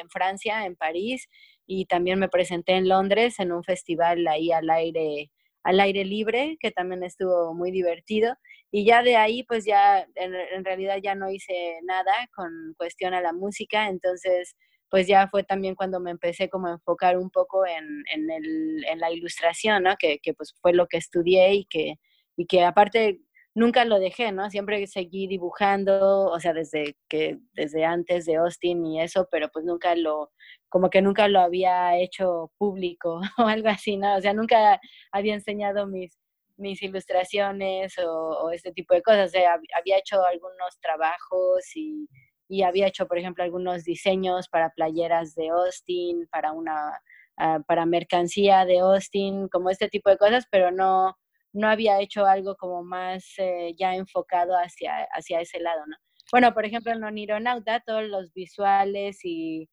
en 0.00 0.08
Francia, 0.08 0.64
en 0.64 0.74
París, 0.74 1.28
y 1.66 1.86
también 1.86 2.18
me 2.18 2.28
presenté 2.28 2.72
en 2.72 2.88
Londres 2.88 3.38
en 3.38 3.52
un 3.52 3.64
festival 3.64 4.26
ahí 4.28 4.52
al 4.52 4.70
aire 4.70 5.30
al 5.66 5.80
aire 5.80 6.04
libre, 6.04 6.56
que 6.60 6.70
también 6.70 7.02
estuvo 7.02 7.52
muy 7.52 7.72
divertido. 7.72 8.36
Y 8.70 8.84
ya 8.86 9.02
de 9.02 9.16
ahí, 9.16 9.42
pues 9.42 9.64
ya 9.64 10.06
en, 10.14 10.64
realidad 10.64 10.98
ya 11.02 11.16
no 11.16 11.28
hice 11.28 11.80
nada 11.82 12.12
con 12.36 12.74
cuestión 12.78 13.14
a 13.14 13.20
la 13.20 13.32
música, 13.32 13.88
entonces 13.88 14.54
pues 14.88 15.08
ya 15.08 15.26
fue 15.28 15.42
también 15.42 15.74
cuando 15.74 15.98
me 15.98 16.12
empecé 16.12 16.48
como 16.48 16.68
a 16.68 16.72
enfocar 16.72 17.18
un 17.18 17.30
poco 17.30 17.66
en, 17.66 18.04
en, 18.14 18.30
el, 18.30 18.84
en 18.86 19.00
la 19.00 19.10
ilustración, 19.10 19.82
¿no? 19.82 19.96
Que, 19.98 20.20
que, 20.20 20.34
pues 20.34 20.54
fue 20.62 20.72
lo 20.72 20.86
que 20.86 20.98
estudié 20.98 21.54
y 21.54 21.64
que, 21.64 21.94
y 22.36 22.46
que 22.46 22.62
aparte 22.62 23.20
nunca 23.56 23.86
lo 23.86 23.98
dejé, 23.98 24.32
¿no? 24.32 24.50
Siempre 24.50 24.86
seguí 24.86 25.26
dibujando, 25.26 26.26
o 26.26 26.38
sea, 26.38 26.52
desde 26.52 26.96
que, 27.08 27.38
desde 27.54 27.86
antes 27.86 28.26
de 28.26 28.36
Austin 28.36 28.84
y 28.84 29.00
eso, 29.00 29.26
pero 29.30 29.48
pues 29.48 29.64
nunca 29.64 29.94
lo, 29.96 30.30
como 30.68 30.90
que 30.90 31.00
nunca 31.00 31.26
lo 31.26 31.40
había 31.40 31.98
hecho 31.98 32.52
público 32.58 33.20
o 33.38 33.46
algo 33.46 33.68
así, 33.68 33.96
¿no? 33.96 34.16
O 34.16 34.20
sea, 34.20 34.34
nunca 34.34 34.78
había 35.10 35.34
enseñado 35.34 35.86
mis, 35.86 36.18
mis 36.58 36.82
ilustraciones 36.82 37.94
o, 37.98 38.50
este 38.50 38.72
tipo 38.72 38.94
de 38.94 39.02
cosas, 39.02 39.30
o 39.30 39.32
sea, 39.32 39.54
había 39.78 39.98
hecho 39.98 40.22
algunos 40.24 40.78
trabajos 40.80 41.64
y 41.74 42.08
y 42.48 42.62
había 42.62 42.86
hecho, 42.86 43.08
por 43.08 43.18
ejemplo, 43.18 43.42
algunos 43.42 43.82
diseños 43.82 44.48
para 44.48 44.70
playeras 44.70 45.34
de 45.34 45.48
Austin, 45.48 46.28
para 46.30 46.52
una 46.52 47.00
uh, 47.38 47.62
para 47.64 47.86
mercancía 47.86 48.64
de 48.64 48.78
Austin, 48.78 49.48
como 49.48 49.70
este 49.70 49.88
tipo 49.88 50.10
de 50.10 50.16
cosas, 50.16 50.46
pero 50.48 50.70
no 50.70 51.16
no 51.56 51.68
había 51.68 52.00
hecho 52.00 52.26
algo 52.26 52.56
como 52.56 52.82
más 52.84 53.24
eh, 53.38 53.74
ya 53.78 53.94
enfocado 53.96 54.54
hacia 54.54 55.06
hacia 55.12 55.40
ese 55.40 55.60
lado, 55.60 55.80
¿no? 55.86 55.96
Bueno, 56.32 56.52
por 56.54 56.64
ejemplo, 56.64 56.92
en 56.92 57.04
Onironauta, 57.04 57.80
todos 57.80 58.04
los 58.04 58.32
visuales 58.32 59.24
y 59.24 59.68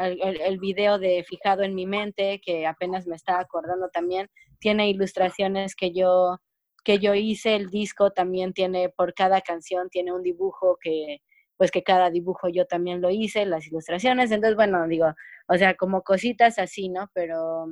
el, 0.00 0.40
el, 0.40 0.58
video 0.58 0.98
de 0.98 1.24
Fijado 1.24 1.62
en 1.62 1.74
mi 1.74 1.86
mente, 1.86 2.40
que 2.44 2.66
apenas 2.66 3.06
me 3.06 3.14
estaba 3.14 3.40
acordando 3.40 3.88
también, 3.90 4.28
tiene 4.58 4.88
ilustraciones 4.88 5.76
que 5.76 5.92
yo 5.92 6.38
que 6.84 6.98
yo 6.98 7.14
hice, 7.14 7.54
el 7.56 7.70
disco 7.70 8.10
también 8.10 8.52
tiene, 8.52 8.88
por 8.88 9.14
cada 9.14 9.40
canción, 9.40 9.88
tiene 9.88 10.12
un 10.12 10.22
dibujo 10.22 10.78
que, 10.80 11.18
pues 11.56 11.70
que 11.70 11.82
cada 11.82 12.10
dibujo 12.10 12.48
yo 12.48 12.66
también 12.66 13.00
lo 13.00 13.10
hice, 13.10 13.46
las 13.46 13.66
ilustraciones, 13.66 14.30
entonces 14.30 14.56
bueno, 14.56 14.86
digo, 14.88 15.14
o 15.48 15.56
sea, 15.56 15.76
como 15.76 16.02
cositas 16.02 16.58
así, 16.58 16.88
¿no? 16.88 17.08
Pero 17.14 17.66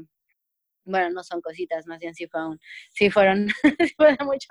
bueno, 0.85 1.11
no 1.11 1.23
son 1.23 1.41
cositas, 1.41 1.87
más 1.87 1.99
bien 2.01 2.15
sí 2.15 2.27
sí 2.91 3.11
fueron, 3.11 3.49
sí 3.93 3.95
fueron 3.97 4.27
mucho, 4.27 4.49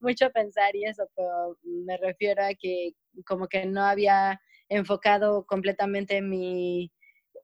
mucho 0.00 0.30
pensar 0.30 0.74
y 0.76 0.84
eso, 0.84 1.04
pero 1.16 1.56
me 1.62 1.96
refiero 1.98 2.44
a 2.44 2.54
que 2.54 2.92
como 3.26 3.48
que 3.48 3.66
no 3.66 3.82
había 3.84 4.40
enfocado 4.68 5.44
completamente 5.46 6.22
mi, 6.22 6.92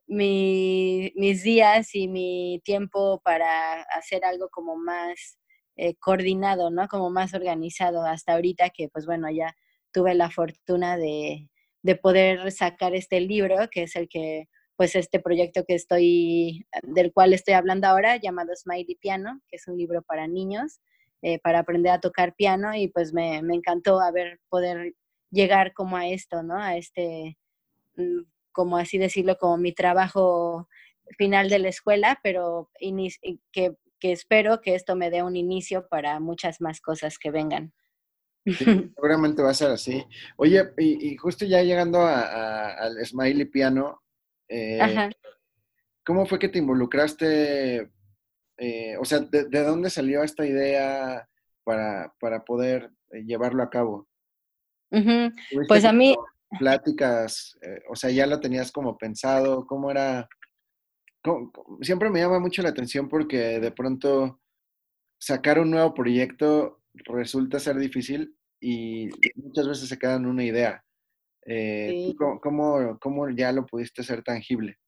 mi, 0.06 1.12
mis 1.16 1.42
días 1.42 1.94
y 1.94 2.08
mi 2.08 2.60
tiempo 2.64 3.20
para 3.24 3.82
hacer 3.82 4.24
algo 4.24 4.48
como 4.50 4.76
más 4.76 5.38
eh, 5.76 5.94
coordinado, 5.96 6.70
¿no? 6.70 6.88
Como 6.88 7.10
más 7.10 7.34
organizado 7.34 8.04
hasta 8.06 8.34
ahorita 8.34 8.70
que 8.70 8.88
pues 8.88 9.06
bueno, 9.06 9.30
ya 9.30 9.54
tuve 9.92 10.14
la 10.14 10.30
fortuna 10.30 10.96
de, 10.96 11.48
de, 11.82 11.96
poder 11.96 12.50
sacar 12.52 12.94
este 12.94 13.20
libro, 13.20 13.56
que 13.70 13.84
es 13.84 13.96
el 13.96 14.08
que, 14.08 14.48
pues 14.76 14.94
este 14.94 15.20
proyecto 15.20 15.64
que 15.66 15.74
estoy, 15.74 16.66
del 16.82 17.12
cual 17.12 17.32
estoy 17.32 17.54
hablando 17.54 17.86
ahora, 17.86 18.16
llamado 18.16 18.54
Smiley 18.54 18.96
Piano, 18.96 19.40
que 19.48 19.56
es 19.56 19.66
un 19.66 19.78
libro 19.78 20.02
para 20.02 20.28
niños, 20.28 20.80
eh, 21.22 21.38
para 21.40 21.60
aprender 21.60 21.92
a 21.92 22.00
tocar 22.00 22.34
piano 22.34 22.74
y 22.74 22.88
pues 22.88 23.12
me, 23.12 23.42
me, 23.42 23.54
encantó 23.54 24.00
haber 24.00 24.38
poder 24.50 24.94
llegar 25.30 25.72
como 25.72 25.96
a 25.96 26.06
esto, 26.08 26.42
¿no? 26.42 26.58
A 26.58 26.76
este, 26.76 27.38
mm, 27.96 28.20
como 28.52 28.76
así 28.76 28.98
decirlo, 28.98 29.36
como 29.38 29.56
mi 29.56 29.72
trabajo 29.72 30.68
final 31.16 31.48
de 31.48 31.58
la 31.58 31.68
escuela, 31.68 32.20
pero 32.22 32.70
que, 33.52 33.76
que 33.98 34.12
espero 34.12 34.60
que 34.60 34.74
esto 34.74 34.94
me 34.94 35.10
dé 35.10 35.22
un 35.22 35.36
inicio 35.36 35.88
para 35.88 36.20
muchas 36.20 36.60
más 36.60 36.80
cosas 36.80 37.18
que 37.18 37.30
vengan. 37.30 37.72
Sí, 38.44 38.64
seguramente 38.94 39.42
va 39.42 39.50
a 39.50 39.54
ser 39.54 39.70
así. 39.70 40.04
Oye, 40.36 40.62
y, 40.78 41.12
y 41.12 41.16
justo 41.16 41.44
ya 41.44 41.62
llegando 41.62 42.00
a, 42.00 42.20
a, 42.20 42.72
al 42.84 43.04
Smiley 43.04 43.46
Piano, 43.46 44.02
eh, 44.48 45.10
¿cómo 46.04 46.26
fue 46.26 46.38
que 46.38 46.48
te 46.48 46.58
involucraste? 46.58 47.90
Eh, 48.58 48.96
o 48.98 49.04
sea, 49.04 49.20
¿de, 49.20 49.44
¿de, 49.44 49.62
dónde 49.62 49.90
salió 49.90 50.22
esta 50.22 50.46
idea 50.46 51.28
para, 51.64 52.14
para 52.20 52.44
poder 52.44 52.90
eh, 53.10 53.22
llevarlo 53.24 53.62
a 53.62 53.70
cabo? 53.70 54.08
Uh 54.90 54.98
-huh. 54.98 55.66
Pues 55.68 55.84
a 55.84 55.92
mí... 55.92 56.16
Pláticas, 56.58 57.58
eh, 57.60 57.82
o 57.90 57.96
sea, 57.96 58.10
ya 58.10 58.24
lo 58.26 58.40
tenías 58.40 58.70
como 58.70 58.96
pensado, 58.96 59.66
¿cómo 59.66 59.90
era? 59.90 60.28
¿Cómo, 61.22 61.50
siempre 61.82 62.08
me 62.08 62.20
llama 62.20 62.38
mucho 62.38 62.62
la 62.62 62.68
atención 62.68 63.08
porque 63.08 63.58
de 63.58 63.72
pronto 63.72 64.40
sacar 65.18 65.58
un 65.58 65.72
nuevo 65.72 65.92
proyecto 65.92 66.82
resulta 67.04 67.58
ser 67.58 67.76
difícil 67.76 68.36
y 68.60 69.10
muchas 69.34 69.66
veces 69.66 69.88
se 69.88 69.98
queda 69.98 70.14
en 70.14 70.26
una 70.26 70.44
idea. 70.44 70.85
Eh, 71.46 72.08
sí. 72.08 72.16
¿cómo, 72.16 72.98
¿cómo, 72.98 73.30
ya 73.30 73.52
lo 73.52 73.64
pudiste 73.66 74.02
hacer 74.02 74.22
tangible? 74.22 74.78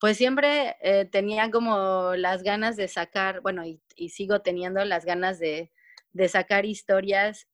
Pues 0.00 0.16
siempre 0.16 0.76
eh, 0.80 1.06
tenía 1.06 1.50
como 1.50 2.14
las 2.14 2.42
ganas 2.42 2.76
de 2.76 2.86
sacar, 2.86 3.40
bueno, 3.40 3.64
y, 3.64 3.80
y 3.96 4.10
sigo 4.10 4.42
teniendo 4.42 4.84
las 4.84 5.04
ganas 5.04 5.38
de, 5.38 5.72
de, 6.12 6.28
sacar 6.28 6.66
historias, 6.66 7.48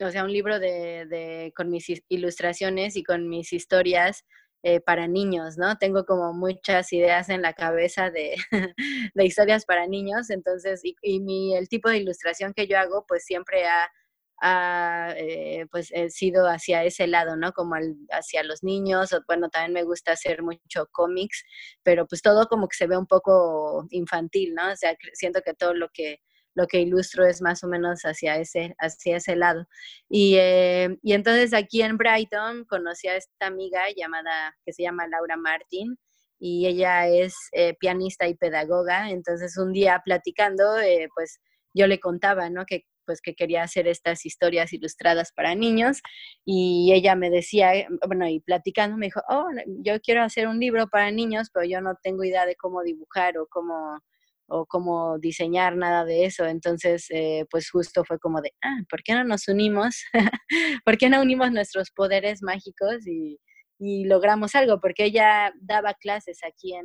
o 0.00 0.10
sea, 0.10 0.24
un 0.24 0.32
libro 0.32 0.58
de, 0.58 1.06
de, 1.06 1.52
con 1.54 1.70
mis 1.70 1.86
ilustraciones 2.08 2.96
y 2.96 3.04
con 3.04 3.28
mis 3.28 3.52
historias 3.52 4.24
eh, 4.64 4.80
para 4.80 5.06
niños, 5.06 5.58
¿no? 5.58 5.76
Tengo 5.76 6.06
como 6.06 6.32
muchas 6.32 6.92
ideas 6.94 7.28
en 7.28 7.42
la 7.42 7.52
cabeza 7.52 8.10
de, 8.10 8.34
de 9.14 9.24
historias 9.24 9.66
para 9.66 9.86
niños, 9.86 10.30
entonces, 10.30 10.82
y, 10.84 10.96
y 11.02 11.20
mi, 11.20 11.54
el 11.54 11.68
tipo 11.68 11.90
de 11.90 11.98
ilustración 11.98 12.54
que 12.54 12.66
yo 12.66 12.78
hago, 12.78 13.04
pues 13.06 13.24
siempre 13.24 13.66
ha 13.66 13.88
ha 14.40 15.14
eh, 15.16 15.66
pues 15.70 15.90
he 15.92 16.10
sido 16.10 16.46
hacia 16.48 16.84
ese 16.84 17.06
lado, 17.06 17.36
¿no? 17.36 17.52
Como 17.52 17.76
hacia 18.10 18.42
los 18.44 18.62
niños, 18.62 19.12
o 19.12 19.22
bueno, 19.26 19.48
también 19.50 19.72
me 19.72 19.84
gusta 19.84 20.12
hacer 20.12 20.42
mucho 20.42 20.88
cómics, 20.92 21.44
pero 21.82 22.06
pues 22.06 22.22
todo 22.22 22.46
como 22.46 22.68
que 22.68 22.76
se 22.76 22.86
ve 22.86 22.96
un 22.96 23.06
poco 23.06 23.86
infantil, 23.90 24.54
¿no? 24.54 24.72
O 24.72 24.76
sea, 24.76 24.96
siento 25.14 25.40
que 25.42 25.54
todo 25.54 25.74
lo 25.74 25.88
que 25.92 26.20
lo 26.54 26.66
que 26.66 26.80
ilustro 26.80 27.26
es 27.26 27.42
más 27.42 27.64
o 27.64 27.68
menos 27.68 28.02
hacia 28.02 28.36
ese, 28.36 28.74
hacia 28.78 29.16
ese 29.16 29.36
lado. 29.36 29.66
Y, 30.08 30.36
eh, 30.38 30.96
y 31.02 31.12
entonces 31.14 31.52
aquí 31.52 31.82
en 31.82 31.96
Brighton 31.98 32.64
conocí 32.64 33.08
a 33.08 33.16
esta 33.16 33.46
amiga 33.46 33.82
llamada, 33.96 34.56
que 34.64 34.72
se 34.72 34.82
llama 34.82 35.08
Laura 35.08 35.36
Martin, 35.36 35.98
y 36.38 36.66
ella 36.66 37.08
es 37.08 37.34
eh, 37.52 37.74
pianista 37.78 38.28
y 38.28 38.34
pedagoga, 38.34 39.10
entonces 39.10 39.56
un 39.56 39.72
día 39.72 40.02
platicando, 40.04 40.78
eh, 40.80 41.08
pues 41.14 41.40
yo 41.74 41.86
le 41.86 42.00
contaba, 42.00 42.50
¿no? 42.50 42.64
Que 42.66 42.84
pues 43.04 43.20
que 43.20 43.34
quería 43.34 43.62
hacer 43.62 43.86
estas 43.86 44.26
historias 44.26 44.72
ilustradas 44.72 45.32
para 45.32 45.54
niños 45.54 46.00
y 46.44 46.92
ella 46.92 47.14
me 47.16 47.30
decía, 47.30 47.74
eh, 47.74 47.88
bueno, 48.06 48.28
y 48.28 48.40
platicando 48.40 48.96
me 48.96 49.06
dijo, 49.06 49.20
oh, 49.28 49.46
yo 49.82 50.00
quiero 50.00 50.22
hacer 50.22 50.48
un 50.48 50.58
libro 50.60 50.88
para 50.88 51.10
niños, 51.10 51.50
pero 51.52 51.66
yo 51.66 51.80
no 51.80 51.96
tengo 52.02 52.24
idea 52.24 52.46
de 52.46 52.56
cómo 52.56 52.82
dibujar 52.82 53.38
o 53.38 53.46
cómo 53.48 54.00
o 54.46 54.66
cómo 54.66 55.18
diseñar 55.18 55.76
nada 55.76 56.04
de 56.04 56.24
eso. 56.26 56.46
Entonces, 56.46 57.06
eh, 57.10 57.46
pues 57.50 57.70
justo 57.70 58.04
fue 58.04 58.18
como 58.18 58.40
de, 58.40 58.52
ah, 58.62 58.78
¿por 58.90 59.02
qué 59.02 59.14
no 59.14 59.24
nos 59.24 59.48
unimos? 59.48 60.04
¿Por 60.84 60.98
qué 60.98 61.08
no 61.08 61.22
unimos 61.22 61.50
nuestros 61.52 61.90
poderes 61.90 62.42
mágicos 62.42 63.06
y, 63.06 63.38
y, 63.78 64.04
logramos 64.04 64.54
algo? 64.54 64.80
Porque 64.80 65.04
ella 65.04 65.52
daba 65.60 65.94
clases 65.94 66.40
aquí 66.44 66.74
en, 66.74 66.84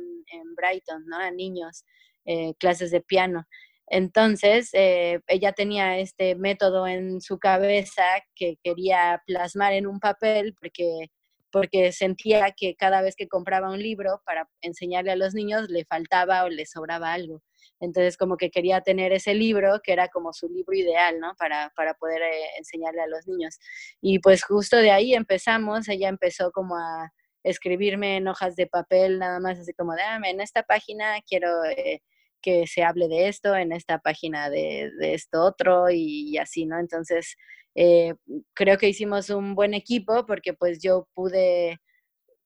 Brighton, 0.56 1.04
¿no? 1.06 1.18
A 1.18 1.30
niños, 1.30 1.84
eh, 2.24 2.54
clases 2.58 2.90
de 2.90 3.00
piano. 3.00 3.44
Entonces, 3.90 4.70
eh, 4.72 5.20
ella 5.26 5.52
tenía 5.52 5.98
este 5.98 6.36
método 6.36 6.86
en 6.86 7.20
su 7.20 7.38
cabeza 7.40 8.04
que 8.36 8.56
quería 8.62 9.20
plasmar 9.26 9.72
en 9.72 9.88
un 9.88 9.98
papel 9.98 10.54
porque, 10.60 11.10
porque 11.50 11.90
sentía 11.90 12.52
que 12.56 12.76
cada 12.76 13.02
vez 13.02 13.16
que 13.16 13.26
compraba 13.26 13.72
un 13.72 13.82
libro 13.82 14.22
para 14.24 14.48
enseñarle 14.62 15.10
a 15.10 15.16
los 15.16 15.34
niños 15.34 15.68
le 15.70 15.84
faltaba 15.84 16.44
o 16.44 16.48
le 16.48 16.66
sobraba 16.66 17.12
algo. 17.12 17.42
Entonces, 17.80 18.16
como 18.16 18.36
que 18.36 18.50
quería 18.50 18.80
tener 18.80 19.12
ese 19.12 19.34
libro 19.34 19.80
que 19.82 19.92
era 19.92 20.06
como 20.08 20.32
su 20.32 20.48
libro 20.48 20.72
ideal, 20.76 21.18
¿no? 21.18 21.34
Para, 21.36 21.72
para 21.74 21.94
poder 21.94 22.22
eh, 22.22 22.46
enseñarle 22.58 23.02
a 23.02 23.08
los 23.08 23.26
niños. 23.26 23.58
Y 24.00 24.20
pues 24.20 24.44
justo 24.44 24.76
de 24.76 24.92
ahí 24.92 25.14
empezamos, 25.14 25.88
ella 25.88 26.08
empezó 26.08 26.52
como 26.52 26.76
a 26.76 27.10
escribirme 27.42 28.18
en 28.18 28.28
hojas 28.28 28.54
de 28.54 28.68
papel, 28.68 29.18
nada 29.18 29.40
más 29.40 29.58
así 29.58 29.72
como 29.72 29.92
ah, 29.92 30.20
en 30.24 30.40
esta 30.40 30.62
página 30.62 31.20
quiero... 31.26 31.64
Eh, 31.64 32.00
que 32.42 32.66
se 32.66 32.82
hable 32.84 33.08
de 33.08 33.28
esto 33.28 33.54
en 33.56 33.72
esta 33.72 33.98
página 34.00 34.50
de, 34.50 34.90
de 34.98 35.14
esto 35.14 35.42
otro 35.44 35.90
y, 35.90 36.36
así, 36.38 36.66
¿no? 36.66 36.78
Entonces, 36.78 37.36
eh, 37.74 38.14
creo 38.54 38.78
que 38.78 38.88
hicimos 38.88 39.30
un 39.30 39.54
buen 39.54 39.74
equipo 39.74 40.26
porque 40.26 40.54
pues 40.54 40.80
yo 40.82 41.08
pude 41.14 41.78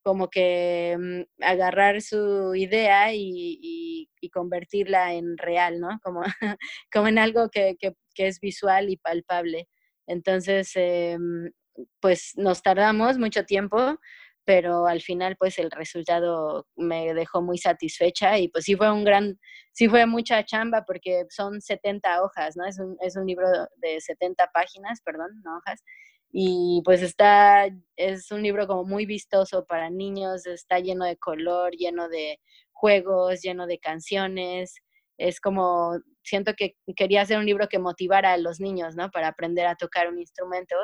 como 0.03 0.29
que 0.31 0.97
mm, 0.99 1.45
agarrar 1.45 2.03
su 2.03 2.55
idea 2.55 3.13
y, 3.15 4.09
convertirla 4.33 5.13
en 5.15 5.37
real, 5.37 5.81
¿no? 5.81 6.01
Como, 6.03 6.23
como 6.93 7.09
en 7.09 7.19
algo 7.19 7.51
que, 7.51 7.77
que- 7.79 7.93
que 8.15 8.27
es 8.29 8.41
visual 8.41 8.89
y 8.91 8.97
palpable. 8.97 9.69
Entonces, 10.07 10.73
em, 10.77 11.53
pues 12.01 12.33
nos 12.37 12.63
tardamos 12.63 13.19
mucho 13.19 13.45
tiempo, 13.45 13.99
pero 14.45 14.87
al 14.87 15.01
final, 15.01 15.37
pues 15.39 15.59
el 15.59 15.71
resultado 15.71 16.67
me 16.77 17.15
dejó 17.15 17.43
muy 17.43 17.59
satisfecha 17.59 18.39
y 18.39 18.49
pues 18.49 18.65
sí 18.65 18.77
fue 18.77 18.93
un 18.93 19.05
gran, 19.05 19.39
sí 19.73 19.89
fue 19.89 20.07
mucha 20.07 20.45
chamba 20.45 20.85
porque 20.87 21.25
son 21.31 21.61
70 21.61 22.23
hojas, 22.23 22.57
¿no? 22.57 22.67
Es 22.67 22.79
un, 22.79 22.97
es 23.01 23.17
un 23.17 23.27
libro 23.27 23.47
de 23.77 24.01
70 24.01 24.51
páginas, 24.53 25.01
perdón, 25.03 25.31
no 25.45 25.57
hojas. 25.59 25.83
Y 26.31 26.83
pues 26.85 27.03
está, 27.03 27.69
es 27.97 28.31
un 28.33 28.43
libro 28.43 28.67
como 28.67 28.85
muy 28.85 29.07
vistoso 29.07 29.65
para 29.67 29.89
niños, 29.89 30.47
está 30.47 30.81
lleno 30.81 31.05
de 31.05 31.17
color, 31.17 31.73
lleno 31.73 32.09
de 32.09 32.41
juegos, 32.73 33.41
lleno 33.41 33.67
de 33.67 33.79
canciones. 33.79 34.75
Es 35.17 35.41
como, 35.41 35.99
siento 36.25 36.55
que 36.55 36.77
quería 36.97 37.23
hacer 37.23 37.39
un 37.39 37.47
libro 37.47 37.69
que 37.69 37.79
motivara 37.79 38.33
a 38.33 38.39
los 38.39 38.61
niños, 38.61 38.97
¿no? 38.97 39.11
Para 39.11 39.29
aprender 39.29 39.67
a 39.67 39.77
tocar 39.77 40.09
un 40.09 40.19
instrumento, 40.19 40.75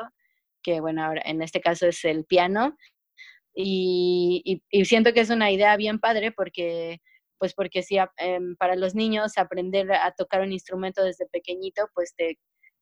que 0.63 0.79
bueno, 0.79 1.03
ahora 1.03 1.21
en 1.25 1.41
este 1.41 1.59
caso 1.59 1.87
es 1.87 2.05
el 2.05 2.25
piano. 2.25 2.77
Y, 3.53 4.41
y- 4.45 4.63
y 4.81 4.85
siento 4.85 5.13
que 5.13 5.21
es 5.21 5.29
una 5.29 5.51
idea 5.51 5.75
bien 5.77 5.99
padre 5.99 6.31
porque, 6.31 7.01
pues 7.37 7.53
porque 7.53 7.83
si 7.83 7.97
em, 8.17 8.55
para 8.57 8.75
los 8.75 8.95
niños 8.95 9.37
aprender 9.37 9.91
a 9.93 10.11
tocar 10.13 10.41
un 10.41 10.53
instrumento 10.53 11.03
desde 11.03 11.27
pequeñito, 11.27 11.89
pues 11.93 12.15
te, 12.15 12.39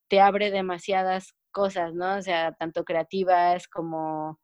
te 0.10 0.21
abre 0.21 0.51
demasiadas 0.51 1.36
cosas, 1.51 1.93
¿no? 1.95 2.17
O 2.17 2.21
sea, 2.21 2.53
tanto 2.53 2.84
creativas 2.86 3.67
como, 3.67 4.39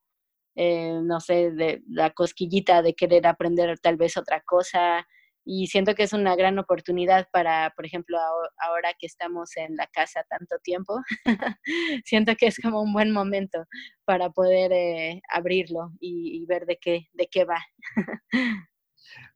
eh, 0.55 0.99
no 1.03 1.19
sé, 1.19 1.51
de 1.51 1.83
la 1.89 2.11
cosquillita 2.11 2.81
de 2.81 2.95
querer 2.95 3.27
aprender 3.27 3.79
tal 3.79 3.97
vez 3.97 4.17
otra 4.17 4.41
cosa. 4.41 5.07
Y 5.45 5.67
siento 5.67 5.93
que 5.93 6.03
es 6.03 6.11
una 6.13 6.35
gran 6.35 6.57
oportunidad 6.57 7.27
para, 7.31 7.71
por 7.75 7.85
ejemplo, 7.85 8.17
aho- 8.17 8.49
ahora 8.57 8.93
que 8.99 9.05
estamos 9.05 9.55
en 9.57 9.75
la 9.75 9.85
casa 9.87 10.25
tanto 10.27 10.57
tiempo, 10.63 10.95
siento 12.05 12.35
que 12.35 12.47
es 12.47 12.57
como 12.59 12.81
un 12.81 12.91
buen 12.93 13.11
momento 13.11 13.63
para 14.05 14.31
poder 14.31 14.71
eh, 14.73 15.21
abrirlo 15.29 15.91
y, 15.99 16.41
y 16.41 16.45
ver 16.47 16.65
de 16.65 16.77
qué, 16.81 17.07
de 17.13 17.27
qué 17.27 17.45
va. 17.45 17.59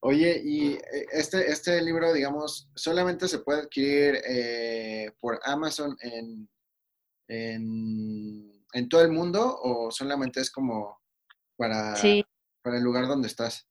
Oye, 0.01 0.41
y 0.43 0.73
eh, 0.73 0.81
este, 1.11 1.51
este 1.51 1.81
libro, 1.81 2.11
digamos, 2.13 2.69
solamente 2.75 3.27
se 3.27 3.39
puede 3.39 3.61
adquirir 3.61 4.19
eh, 4.27 5.11
por 5.19 5.39
Amazon 5.43 5.95
en, 6.01 6.49
en, 7.27 8.65
en 8.73 8.89
todo 8.89 9.01
el 9.01 9.11
mundo 9.11 9.57
o 9.61 9.91
solamente 9.91 10.41
es 10.41 10.49
como 10.51 10.99
para, 11.57 11.95
Sí, 11.95 12.23
para 12.63 12.77
el 12.77 12.83
lugar 12.83 13.07
donde 13.07 13.27
estás? 13.27 13.67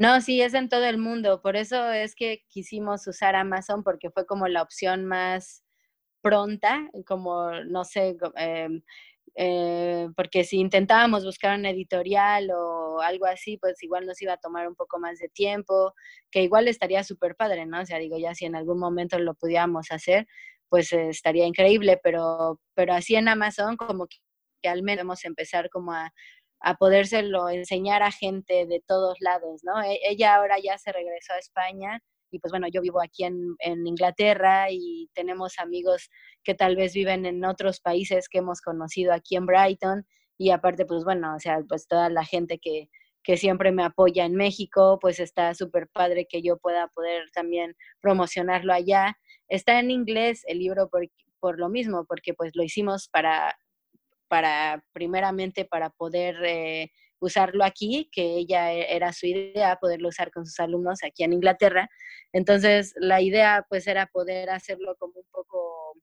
No, 0.00 0.18
sí, 0.22 0.40
es 0.40 0.54
en 0.54 0.70
todo 0.70 0.86
el 0.86 0.96
mundo. 0.96 1.42
Por 1.42 1.56
eso 1.56 1.90
es 1.92 2.14
que 2.14 2.42
quisimos 2.48 3.06
usar 3.06 3.36
Amazon 3.36 3.82
porque 3.84 4.08
fue 4.10 4.24
como 4.24 4.48
la 4.48 4.62
opción 4.62 5.04
más 5.04 5.62
pronta, 6.22 6.88
como, 7.06 7.50
no 7.66 7.84
sé, 7.84 8.16
em, 8.36 8.82
eh, 9.36 10.08
porque 10.16 10.44
si 10.44 10.58
intentábamos 10.60 11.24
buscar 11.26 11.58
una 11.58 11.70
editorial 11.70 12.50
o 12.52 13.00
algo 13.02 13.26
así, 13.26 13.58
pues 13.58 13.82
igual 13.82 14.06
nos 14.06 14.22
iba 14.22 14.34
a 14.34 14.38
tomar 14.38 14.68
un 14.68 14.74
poco 14.76 14.98
más 15.00 15.18
de 15.18 15.28
tiempo, 15.30 15.94
que 16.30 16.42
igual 16.44 16.68
estaría 16.68 17.04
súper 17.04 17.36
padre, 17.36 17.66
¿no? 17.66 17.80
O 17.82 17.86
sea, 17.86 17.98
digo, 17.98 18.18
ya 18.18 18.34
si 18.34 18.46
en 18.46 18.56
algún 18.56 18.78
momento 18.80 19.18
lo 19.18 19.34
pudiéramos 19.34 19.90
hacer, 19.92 20.26
pues 20.70 20.92
eh, 20.94 21.10
estaría 21.10 21.46
increíble, 21.46 22.00
pero, 22.02 22.60
pero 22.74 22.94
así 22.94 23.16
en 23.16 23.28
Amazon 23.28 23.76
como 23.76 24.06
que, 24.08 24.18
que 24.62 24.68
al 24.70 24.82
menos 24.82 25.00
podemos 25.02 25.24
empezar 25.26 25.70
como 25.70 25.92
a 25.92 26.12
a 26.60 26.74
podérselo 26.76 27.48
enseñar 27.48 28.02
a 28.02 28.10
gente 28.12 28.66
de 28.66 28.82
todos 28.86 29.16
lados, 29.20 29.62
¿no? 29.64 29.82
E- 29.82 30.00
Ella 30.04 30.36
ahora 30.36 30.56
ya 30.62 30.78
se 30.78 30.92
regresó 30.92 31.32
a 31.34 31.38
España 31.38 32.02
y 32.30 32.38
pues 32.38 32.52
bueno, 32.52 32.68
yo 32.68 32.80
vivo 32.80 33.02
aquí 33.02 33.24
en, 33.24 33.56
en 33.58 33.86
Inglaterra 33.86 34.66
y 34.70 35.08
tenemos 35.14 35.58
amigos 35.58 36.10
que 36.44 36.54
tal 36.54 36.76
vez 36.76 36.92
viven 36.94 37.26
en 37.26 37.44
otros 37.44 37.80
países 37.80 38.28
que 38.28 38.38
hemos 38.38 38.60
conocido 38.60 39.12
aquí 39.12 39.36
en 39.36 39.46
Brighton 39.46 40.06
y 40.38 40.50
aparte 40.50 40.86
pues 40.86 41.04
bueno, 41.04 41.34
o 41.34 41.40
sea, 41.40 41.60
pues 41.68 41.86
toda 41.88 42.08
la 42.08 42.24
gente 42.24 42.58
que, 42.58 42.88
que 43.22 43.36
siempre 43.36 43.72
me 43.72 43.82
apoya 43.84 44.24
en 44.24 44.34
México, 44.34 44.98
pues 45.00 45.18
está 45.20 45.54
súper 45.54 45.88
padre 45.88 46.26
que 46.28 46.42
yo 46.42 46.56
pueda 46.58 46.88
poder 46.88 47.30
también 47.32 47.74
promocionarlo 48.00 48.72
allá. 48.72 49.16
Está 49.48 49.78
en 49.80 49.90
inglés 49.90 50.42
el 50.46 50.58
libro 50.60 50.88
por, 50.88 51.06
por 51.40 51.58
lo 51.58 51.68
mismo, 51.68 52.04
porque 52.06 52.32
pues 52.34 52.52
lo 52.54 52.62
hicimos 52.62 53.08
para 53.08 53.56
para 54.30 54.84
primeramente 54.92 55.64
para 55.64 55.90
poder 55.90 56.36
eh, 56.44 56.92
usarlo 57.18 57.64
aquí, 57.64 58.08
que 58.12 58.36
ella 58.36 58.72
e- 58.72 58.94
era 58.96 59.12
su 59.12 59.26
idea, 59.26 59.76
poderlo 59.76 60.08
usar 60.08 60.30
con 60.30 60.46
sus 60.46 60.58
alumnos 60.60 61.00
aquí 61.04 61.24
en 61.24 61.32
Inglaterra. 61.34 61.90
Entonces, 62.32 62.94
la 62.96 63.20
idea 63.20 63.66
pues 63.68 63.88
era 63.88 64.06
poder 64.06 64.50
hacerlo 64.50 64.96
como 64.98 65.14
un 65.16 65.26
poco 65.32 65.94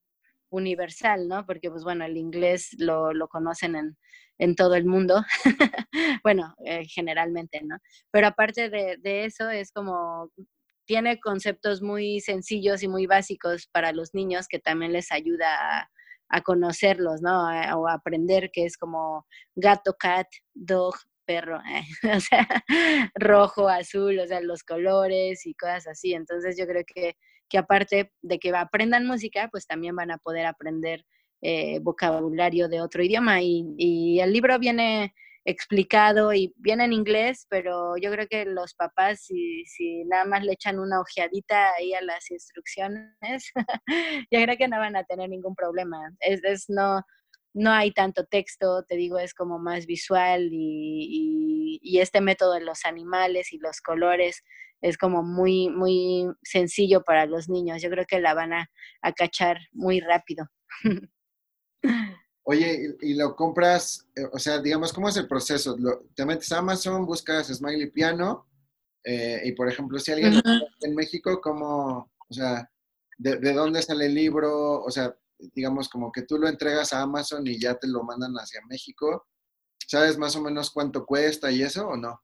universal, 0.49 1.27
¿no? 1.29 1.45
Porque 1.45 1.69
pues 1.71 1.83
bueno, 1.83 2.05
el 2.05 2.17
inglés 2.17 2.69
lo, 2.77 3.13
lo 3.13 3.29
conocen 3.29 3.75
en, 3.77 3.97
en 4.39 4.55
todo 4.55 4.75
el 4.75 4.85
mundo, 4.85 5.23
bueno, 6.23 6.53
eh, 6.65 6.85
generalmente, 6.85 7.61
¿no? 7.63 7.77
Pero 8.11 8.27
aparte 8.27 8.69
de, 8.69 8.97
de 8.97 9.25
eso, 9.25 9.49
es 9.49 9.71
como 9.71 10.31
tiene 10.85 11.19
conceptos 11.19 11.81
muy 11.81 12.21
sencillos 12.21 12.81
y 12.83 12.87
muy 12.87 13.07
básicos 13.07 13.67
para 13.67 13.91
los 13.91 14.13
niños 14.13 14.47
que 14.47 14.59
también 14.59 14.93
les 14.93 15.11
ayuda 15.11 15.79
a, 15.81 15.89
a 16.29 16.41
conocerlos, 16.41 17.21
¿no? 17.21 17.47
A- 17.47 17.75
o 17.77 17.87
aprender 17.87 18.51
que 18.51 18.65
es 18.65 18.77
como 18.77 19.25
gato, 19.55 19.95
cat, 19.99 20.27
dog, 20.53 20.95
perro, 21.25 21.57
eh, 21.59 21.83
o 22.17 22.19
sea, 22.19 22.47
rojo, 23.15 23.67
azul, 23.69 24.19
o 24.19 24.27
sea, 24.27 24.41
los 24.41 24.63
colores 24.63 25.45
y 25.45 25.53
cosas 25.55 25.87
así. 25.87 26.13
Entonces 26.13 26.57
yo 26.57 26.65
creo 26.67 26.83
que, 26.85 27.15
que 27.49 27.57
aparte 27.57 28.11
de 28.21 28.39
que 28.39 28.55
aprendan 28.55 29.05
música, 29.05 29.49
pues 29.51 29.67
también 29.67 29.95
van 29.95 30.11
a 30.11 30.17
poder 30.17 30.45
aprender 30.45 31.05
eh, 31.41 31.79
vocabulario 31.81 32.67
de 32.69 32.81
otro 32.81 33.03
idioma. 33.03 33.41
Y, 33.41 33.65
y 33.77 34.19
el 34.21 34.31
libro 34.33 34.57
viene 34.59 35.13
explicado 35.47 36.33
y 36.33 36.53
viene 36.57 36.83
en 36.83 36.91
inglés, 36.91 37.47
pero 37.49 37.95
yo 37.95 38.11
creo 38.11 38.27
que 38.27 38.43
los 38.43 38.73
papás, 38.73 39.21
si, 39.21 39.63
si 39.65 40.03
nada 40.03 40.25
más 40.25 40.43
le 40.43 40.51
echan 40.51 40.77
una 40.77 40.99
ojeadita 40.99 41.73
ahí 41.75 41.93
a 41.93 42.01
las 42.01 42.29
instrucciones, 42.29 43.51
yo 44.29 44.41
creo 44.43 44.57
que 44.57 44.67
no 44.67 44.77
van 44.77 44.97
a 44.97 45.05
tener 45.05 45.29
ningún 45.29 45.55
problema. 45.55 45.97
Es, 46.19 46.43
es 46.43 46.65
no, 46.67 47.01
no 47.53 47.71
hay 47.71 47.91
tanto 47.93 48.25
texto, 48.25 48.83
te 48.83 48.97
digo, 48.97 49.19
es 49.19 49.33
como 49.33 49.57
más 49.57 49.85
visual 49.85 50.49
y, 50.51 51.79
y, 51.79 51.79
y 51.81 51.99
este 52.01 52.19
método 52.19 52.53
de 52.53 52.65
los 52.65 52.83
animales 52.83 53.53
y 53.53 53.57
los 53.59 53.79
colores 53.79 54.43
es 54.81 54.97
como 54.97 55.23
muy, 55.23 55.69
muy 55.69 56.25
sencillo 56.43 57.03
para 57.03 57.25
los 57.25 57.47
niños. 57.47 57.81
Yo 57.81 57.89
creo 57.89 58.05
que 58.05 58.19
la 58.19 58.33
van 58.33 58.51
a, 58.51 58.69
a 59.01 59.13
cachar 59.13 59.59
muy 59.71 60.01
rápido. 60.01 60.47
Oye, 62.49 62.95
y, 63.01 63.11
y 63.11 63.13
lo 63.15 63.35
compras, 63.35 64.07
eh, 64.15 64.23
o 64.31 64.39
sea, 64.39 64.59
digamos, 64.61 64.93
¿cómo 64.93 65.09
es 65.09 65.17
el 65.17 65.27
proceso? 65.27 65.75
Lo- 65.77 66.03
te 66.15 66.25
metes 66.25 66.51
a 66.53 66.59
Amazon, 66.59 67.05
buscas 67.05 67.47
Smiley 67.47 67.91
Piano, 67.91 68.47
eh, 69.03 69.41
y 69.45 69.51
por 69.53 69.69
ejemplo, 69.69 69.99
si 69.99 70.11
alguien 70.13 70.35
lo 70.35 70.39
Ujú. 70.39 70.59
compra 70.59 70.77
en 70.89 70.95
México, 70.95 71.41
¿cómo, 71.41 72.11
o 72.29 72.33
sea, 72.33 72.69
de, 73.17 73.37
de 73.37 73.53
dónde 73.53 73.81
sale 73.81 74.07
el 74.07 74.15
libro? 74.15 74.81
O 74.83 74.91
sea, 74.91 75.15
digamos, 75.55 75.89
como 75.89 76.11
que 76.11 76.23
tú 76.23 76.37
lo 76.37 76.47
entregas 76.47 76.93
a 76.93 77.01
Amazon 77.01 77.47
y 77.47 77.59
ya 77.59 77.75
te 77.75 77.87
lo 77.87 78.03
mandan 78.03 78.33
hacia 78.35 78.61
México. 78.69 79.27
¿Sabes 79.87 80.17
más 80.17 80.35
o 80.37 80.41
menos 80.43 80.71
cuánto 80.71 81.05
cuesta 81.05 81.51
y 81.51 81.63
eso 81.63 81.87
o 81.87 81.97
no? 81.97 82.21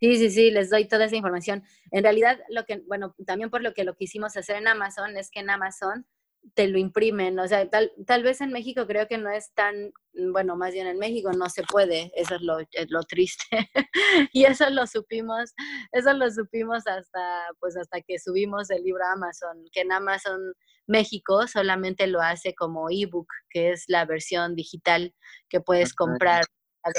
Sí, 0.00 0.16
sí, 0.16 0.30
sí, 0.30 0.50
les 0.50 0.70
doy 0.70 0.88
toda 0.88 1.04
esa 1.04 1.16
información. 1.16 1.62
En 1.90 2.02
realidad, 2.04 2.38
lo 2.48 2.64
que, 2.64 2.78
bueno, 2.88 3.14
también 3.26 3.50
por 3.50 3.62
lo 3.62 3.74
que 3.74 3.84
lo 3.84 3.96
quisimos 3.96 4.34
hacer 4.36 4.56
en 4.56 4.66
Amazon 4.68 5.16
es 5.16 5.30
que 5.30 5.40
en 5.40 5.50
Amazon 5.50 6.06
te 6.54 6.68
lo 6.68 6.78
imprimen, 6.78 7.38
o 7.38 7.46
sea, 7.46 7.68
tal, 7.68 7.92
tal 8.06 8.22
vez 8.22 8.40
en 8.40 8.50
México 8.50 8.86
creo 8.86 9.06
que 9.06 9.18
no 9.18 9.30
es 9.30 9.52
tan, 9.54 9.92
bueno, 10.32 10.56
más 10.56 10.72
bien 10.72 10.86
en 10.86 10.98
México 10.98 11.30
no 11.32 11.48
se 11.48 11.62
puede, 11.62 12.10
eso 12.14 12.34
es 12.36 12.42
lo, 12.42 12.58
es 12.58 12.90
lo 12.90 13.02
triste. 13.02 13.46
y 14.32 14.44
eso 14.44 14.68
lo 14.70 14.86
supimos, 14.86 15.52
eso 15.92 16.12
lo 16.14 16.30
supimos 16.30 16.86
hasta, 16.86 17.48
pues 17.60 17.76
hasta 17.76 18.00
que 18.00 18.18
subimos 18.18 18.70
el 18.70 18.82
libro 18.82 19.04
a 19.04 19.12
Amazon, 19.12 19.64
que 19.72 19.82
en 19.82 19.92
Amazon 19.92 20.40
México 20.86 21.46
solamente 21.46 22.06
lo 22.06 22.20
hace 22.20 22.54
como 22.54 22.88
ebook, 22.90 23.28
que 23.50 23.70
es 23.70 23.84
la 23.86 24.04
versión 24.04 24.56
digital 24.56 25.14
que 25.48 25.60
puedes 25.60 25.94
comprar 25.94 26.44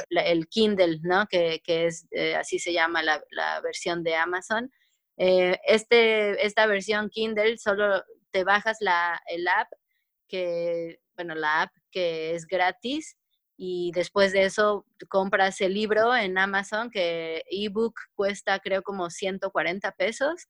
el 0.10 0.48
Kindle, 0.48 1.00
¿no? 1.04 1.28
Que, 1.28 1.62
que 1.64 1.88
es, 1.88 2.08
eh, 2.12 2.36
así 2.36 2.60
se 2.60 2.74
llama 2.74 3.04
la, 3.04 3.22
la 3.32 3.60
versión 3.62 4.04
de 4.04 4.16
Amazon. 4.16 4.72
Eh, 5.18 5.60
este, 5.66 6.46
esta 6.46 6.66
versión 6.68 7.10
Kindle 7.10 7.58
solo 7.58 8.04
te 8.32 8.44
bajas 8.44 8.78
la, 8.80 9.22
el 9.28 9.48
app, 9.48 9.68
que, 10.28 11.00
bueno, 11.16 11.36
la 11.36 11.64
app 11.64 11.72
que 11.92 12.36
es 12.36 12.48
gratis 12.48 13.18
y 13.58 13.92
después 13.94 14.32
de 14.32 14.46
eso 14.46 14.86
compras 15.10 15.62
el 15.62 15.74
libro 15.74 16.16
en 16.16 16.38
Amazon, 16.38 16.90
que 16.90 17.44
ebook 17.52 17.94
cuesta 18.16 18.60
creo 18.60 18.82
como 18.82 19.10
140 19.10 19.92
pesos 19.92 20.48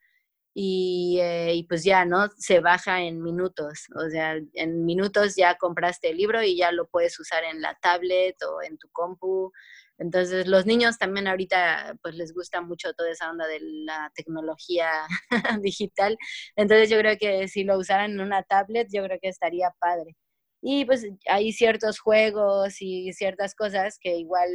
y, 0.53 1.19
eh, 1.21 1.53
y 1.55 1.63
pues 1.63 1.83
ya, 1.83 2.05
¿no? 2.05 2.29
Se 2.37 2.59
baja 2.59 3.01
en 3.01 3.21
minutos, 3.21 3.85
o 3.95 4.09
sea, 4.09 4.35
en 4.53 4.85
minutos 4.85 5.35
ya 5.35 5.55
compraste 5.55 6.09
el 6.09 6.17
libro 6.17 6.43
y 6.43 6.57
ya 6.57 6.71
lo 6.71 6.87
puedes 6.89 7.17
usar 7.19 7.43
en 7.45 7.61
la 7.61 7.77
tablet 7.81 8.35
o 8.43 8.61
en 8.61 8.77
tu 8.77 8.89
compu, 8.91 9.51
Entonces, 9.97 10.47
los 10.47 10.65
niños 10.65 10.97
también 10.97 11.27
ahorita 11.27 11.95
pues 12.01 12.15
les 12.15 12.33
gusta 12.33 12.61
mucho 12.61 12.93
toda 12.93 13.11
esa 13.11 13.29
onda 13.31 13.47
de 13.47 13.59
la 13.61 14.11
tecnología 14.15 14.89
digital. 15.63 16.17
Entonces, 16.55 16.89
yo 16.89 16.97
creo 16.99 17.17
que 17.17 17.47
si 17.47 17.63
lo 17.63 17.77
usaran 17.77 18.11
en 18.11 18.21
una 18.21 18.43
tablet, 18.43 18.87
yo 18.91 19.03
creo 19.03 19.19
que 19.21 19.29
estaría 19.29 19.71
padre. 19.79 20.15
Y 20.61 20.85
pues 20.85 21.05
hay 21.27 21.51
ciertos 21.53 21.99
juegos 21.99 22.81
y 22.81 23.13
ciertas 23.13 23.55
cosas 23.55 23.97
que 23.99 24.15
igual 24.17 24.49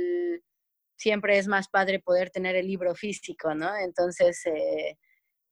siempre 0.97 1.39
es 1.39 1.47
más 1.49 1.69
padre 1.69 2.01
poder 2.01 2.31
tener 2.31 2.57
el 2.57 2.67
libro 2.67 2.95
físico, 2.95 3.55
¿no? 3.55 3.75
Entonces, 3.77 4.45
eh, 4.47 4.97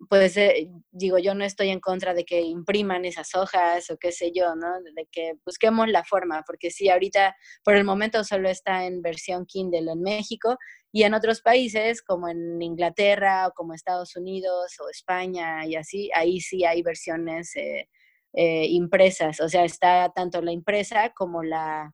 pues 0.09 0.37
eh, 0.37 0.69
digo, 0.91 1.19
yo 1.19 1.35
no 1.35 1.45
estoy 1.45 1.71
en 1.71 1.81
contra 1.81 2.15
de 2.15 2.25
que 2.25 2.41
impriman 2.41 3.05
esas 3.05 3.35
hojas 3.35 3.91
o 3.91 3.97
qué 3.99 4.13
sé 4.13 4.33
yo, 4.35 4.55
¿no? 4.57 4.69
De 4.95 5.07
que 5.11 5.35
busquemos 5.45 5.89
la 5.89 6.05
forma, 6.05 6.43
porque 6.47 6.71
sí, 6.71 6.89
ahorita 6.89 7.37
por 7.65 7.75
el 7.77 7.85
momento 7.85 8.25
solo 8.25 8.49
está 8.49 8.87
en 8.87 9.03
versión 9.03 9.47
Kindle 9.47 9.93
en 9.93 10.01
México 10.01 10.57
y 10.93 11.03
en 11.05 11.15
otros 11.15 11.41
países 11.43 12.03
como 12.03 12.29
en 12.29 12.61
Inglaterra 12.63 13.49
o 13.49 13.53
como 13.53 13.75
Estados 13.75 14.17
Unidos 14.17 14.75
o 14.81 14.89
España 14.91 15.67
y 15.67 15.77
así, 15.77 16.11
ahí 16.15 16.41
sí 16.41 16.65
hay 16.65 16.83
versiones 16.83 17.55
eh, 17.57 17.89
eh, 18.33 18.67
impresas, 18.67 19.41
o 19.41 19.49
sea, 19.49 19.65
está 19.65 20.11
tanto 20.15 20.43
la 20.43 20.53
impresa 20.53 21.11
como 21.11 21.43
la 21.43 21.93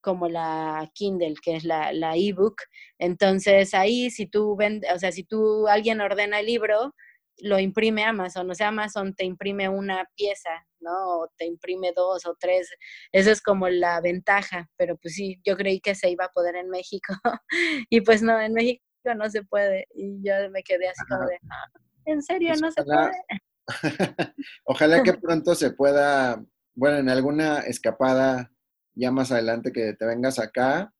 como 0.00 0.28
la 0.28 0.90
Kindle, 0.94 1.34
que 1.42 1.56
es 1.56 1.64
la, 1.64 1.92
la 1.92 2.16
ebook. 2.16 2.56
Entonces 2.98 3.74
ahí 3.74 4.10
si 4.10 4.26
tú 4.26 4.56
ven, 4.56 4.82
o 4.94 4.98
sea, 4.98 5.12
si 5.12 5.24
tú 5.24 5.68
alguien 5.68 6.00
ordena 6.00 6.40
el 6.40 6.46
libro, 6.46 6.94
lo 7.42 7.58
imprime 7.58 8.04
Amazon, 8.04 8.50
o 8.50 8.54
sea, 8.54 8.68
Amazon 8.68 9.14
te 9.14 9.24
imprime 9.24 9.68
una 9.68 10.08
pieza, 10.16 10.50
¿no? 10.80 10.92
O 11.20 11.32
te 11.36 11.46
imprime 11.46 11.92
dos 11.94 12.26
o 12.26 12.36
tres, 12.38 12.70
eso 13.12 13.30
es 13.30 13.40
como 13.42 13.68
la 13.68 14.00
ventaja, 14.00 14.68
pero 14.76 14.96
pues 14.96 15.14
sí, 15.14 15.40
yo 15.44 15.56
creí 15.56 15.80
que 15.80 15.94
se 15.94 16.10
iba 16.10 16.26
a 16.26 16.30
poder 16.32 16.56
en 16.56 16.68
México 16.70 17.14
y 17.90 18.00
pues 18.02 18.22
no, 18.22 18.40
en 18.40 18.52
México 18.52 18.82
no 19.16 19.28
se 19.30 19.42
puede 19.44 19.86
y 19.94 20.22
yo 20.22 20.32
me 20.50 20.62
quedé 20.62 20.88
así 20.88 21.04
como 21.08 21.26
de, 21.26 21.38
"Ah, 21.50 21.80
¿en 22.06 22.22
serio 22.22 22.48
Pues 22.50 22.60
no 22.62 22.70
se 22.70 22.80
ojalá- 22.82 23.10
puede? 23.10 23.40
Ojalá 24.64 25.02
que 25.02 25.12
pronto 25.22 25.54
se 25.54 25.70
pueda, 25.72 26.44
bueno, 26.74 26.98
en 26.98 27.08
alguna 27.08 27.60
escapada 27.60 28.50
ya 28.94 29.10
más 29.12 29.30
adelante 29.32 29.72
que 29.72 29.92
te 29.94 30.04
vengas 30.06 30.38
acá. 30.38 30.92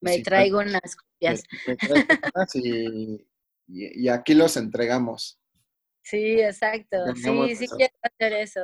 Me 0.00 0.14
sí, 0.14 0.22
traigo 0.22 0.60
unas 0.60 0.96
copias. 0.96 1.42
te 1.66 1.76
traes 1.76 2.04
unas 2.34 2.54
y, 2.56 3.26
y- 3.66 4.04
y 4.04 4.08
aquí 4.08 4.34
los 4.34 4.56
entregamos. 4.56 5.39
Sí, 6.02 6.40
exacto. 6.40 6.96
Sí, 7.14 7.54
sí 7.56 7.64
eso. 7.64 7.76
quiero 7.76 7.94
hacer 8.02 8.32
eso. 8.32 8.60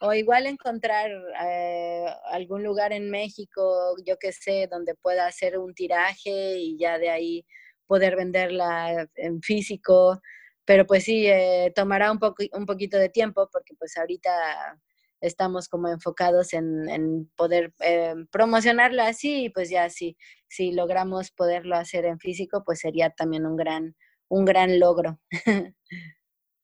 O 0.00 0.12
igual 0.14 0.46
encontrar 0.46 1.10
eh, 1.44 2.06
algún 2.30 2.62
lugar 2.64 2.92
en 2.92 3.10
México, 3.10 3.94
yo 4.04 4.16
que 4.18 4.32
sé, 4.32 4.68
donde 4.70 4.94
pueda 4.94 5.26
hacer 5.26 5.58
un 5.58 5.74
tiraje 5.74 6.56
y 6.58 6.78
ya 6.78 6.98
de 6.98 7.10
ahí 7.10 7.46
poder 7.86 8.16
venderla 8.16 9.08
en 9.16 9.42
físico. 9.42 10.20
Pero 10.64 10.86
pues 10.86 11.04
sí, 11.04 11.26
eh, 11.26 11.72
tomará 11.74 12.10
un, 12.12 12.18
poco, 12.18 12.44
un 12.52 12.66
poquito 12.66 12.98
de 12.98 13.08
tiempo 13.08 13.48
porque 13.52 13.74
pues 13.78 13.96
ahorita 13.96 14.78
estamos 15.20 15.68
como 15.68 15.88
enfocados 15.88 16.52
en, 16.52 16.88
en 16.88 17.30
poder 17.36 17.72
eh, 17.80 18.14
promocionarla 18.30 19.08
así 19.08 19.44
y 19.46 19.50
pues 19.50 19.70
ya 19.70 19.90
si, 19.90 20.16
si 20.48 20.72
logramos 20.72 21.30
poderlo 21.32 21.76
hacer 21.76 22.04
en 22.04 22.18
físico, 22.18 22.62
pues 22.64 22.80
sería 22.80 23.10
también 23.10 23.46
un 23.46 23.56
gran, 23.56 23.96
un 24.28 24.44
gran 24.44 24.78
logro. 24.78 25.20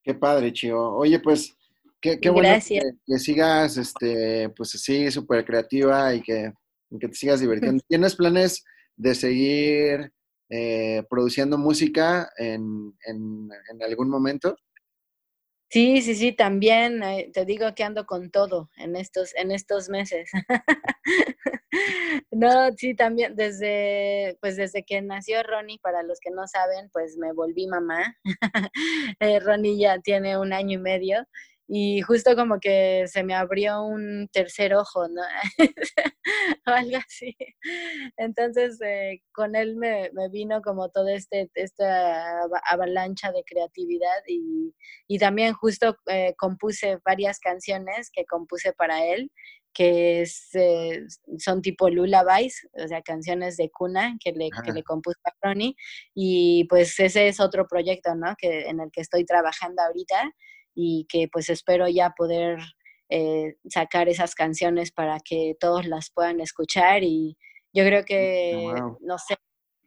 Qué 0.05 0.15
padre, 0.15 0.53
Chio. 0.53 0.79
Oye, 0.97 1.19
pues, 1.19 1.57
qué, 2.01 2.21
qué 2.21 2.29
bueno 2.35 2.49
que, 2.81 2.93
que 3.07 3.19
sigas, 3.19 3.77
este, 3.79 4.51
pues 4.51 4.75
así, 4.75 5.11
súper 5.11 5.45
creativa 5.45 6.15
y 6.15 6.21
que, 6.23 6.53
que 7.01 7.09
te 7.09 7.15
sigas 7.15 7.41
divirtiendo. 7.41 7.83
¿Tienes 7.89 8.15
planes 8.15 8.63
de 8.97 9.15
seguir 9.15 10.13
eh, 10.51 11.03
produciendo 11.09 11.57
música 11.57 12.31
en, 12.37 12.95
en- 13.07 13.49
en 13.73 13.83
algún 13.83 14.11
momento? 14.11 14.57
Sí, 15.75 16.03
sí, 16.03 16.15
sí, 16.15 16.31
también 16.33 17.03
eh, 17.03 17.31
te 17.35 17.45
digo 17.45 17.75
que 17.75 17.83
ando 17.83 18.07
con 18.07 18.31
todo 18.31 18.71
en 18.77 18.95
estos, 18.95 19.35
en 19.35 19.51
estos 19.51 19.89
meses. 19.89 20.31
No, 22.31 22.71
sí, 22.77 22.95
también 22.95 23.35
desde, 23.35 24.39
pues 24.41 24.57
desde 24.57 24.85
que 24.85 25.03
nació 25.03 25.43
Ronnie, 25.43 25.81
para 25.81 26.05
los 26.05 26.21
que 26.21 26.31
no 26.31 26.47
saben, 26.47 26.89
pues 26.93 27.17
me 27.17 27.33
volví 27.33 27.67
mamá. 27.67 28.17
Eh, 29.21 29.41
Ronnie 29.41 29.77
ya 29.79 29.99
tiene 30.01 30.39
un 30.39 30.53
año 30.53 30.79
y 30.79 30.83
medio 30.83 31.27
y 31.67 32.01
justo 32.03 32.37
como 32.37 32.61
que 32.61 33.05
se 33.09 33.25
me 33.25 33.35
abrió 33.35 33.83
un 33.85 34.29
tercer 34.33 34.75
ojo, 34.75 35.09
¿no? 35.09 35.23
o 36.67 36.71
algo 36.71 36.97
así. 36.99 37.37
Entonces, 38.17 38.81
eh, 38.83 39.21
con 39.33 39.57
él 39.57 39.77
me, 39.77 40.11
me 40.13 40.29
vino 40.29 40.61
como 40.63 40.91
toda 40.91 41.13
este, 41.15 41.51
esta 41.55 42.43
ava- 42.45 42.63
avalancha 42.69 43.33
de 43.33 43.45
creatividad 43.45 44.23
y, 44.27 44.75
y 45.09 45.19
también 45.19 45.55
justo 45.55 45.97
eh, 46.07 46.35
compuse 46.39 46.99
varias 47.05 47.39
canciones 47.41 48.11
que 48.13 48.25
compuse 48.27 48.73
para 48.73 49.05
él, 49.07 49.31
que 49.73 50.23
es, 50.23 50.51
eh, 50.55 51.03
son 51.39 51.61
tipo 51.63 51.91
lullabies, 51.91 52.69
o 52.75 52.87
sea, 52.87 53.03
canciones 53.03 53.57
de 53.57 53.71
cuna 53.71 54.17
que 54.23 54.33
le, 54.33 54.49
que 54.65 54.73
le 54.73 54.83
compuse 54.85 55.19
a 55.25 55.33
Ronnie. 55.49 55.75
Y 56.15 56.65
pues 56.69 56.99
ese 57.01 57.27
es 57.29 57.41
otro 57.41 57.67
proyecto, 57.67 58.15
¿no? 58.15 58.35
Que, 58.39 58.69
en 58.69 58.81
el 58.81 58.91
que 58.93 59.01
estoy 59.01 59.25
trabajando 59.25 59.83
ahorita 59.83 60.33
y 60.75 61.07
que 61.09 61.29
pues 61.33 61.49
espero 61.51 61.89
ya 61.89 62.11
poder 62.17 62.59
eh, 63.11 63.57
sacar 63.69 64.09
esas 64.09 64.35
canciones 64.35 64.91
para 64.93 65.19
que 65.21 65.55
todos 65.61 65.87
las 65.87 66.11
puedan 66.11 66.41
escuchar 66.41 67.03
y 67.03 67.37
yo 67.73 67.85
creo 67.85 68.05
que, 68.05 68.57
Wow. 68.63 68.99
no 69.01 69.19
sé, 69.19 69.37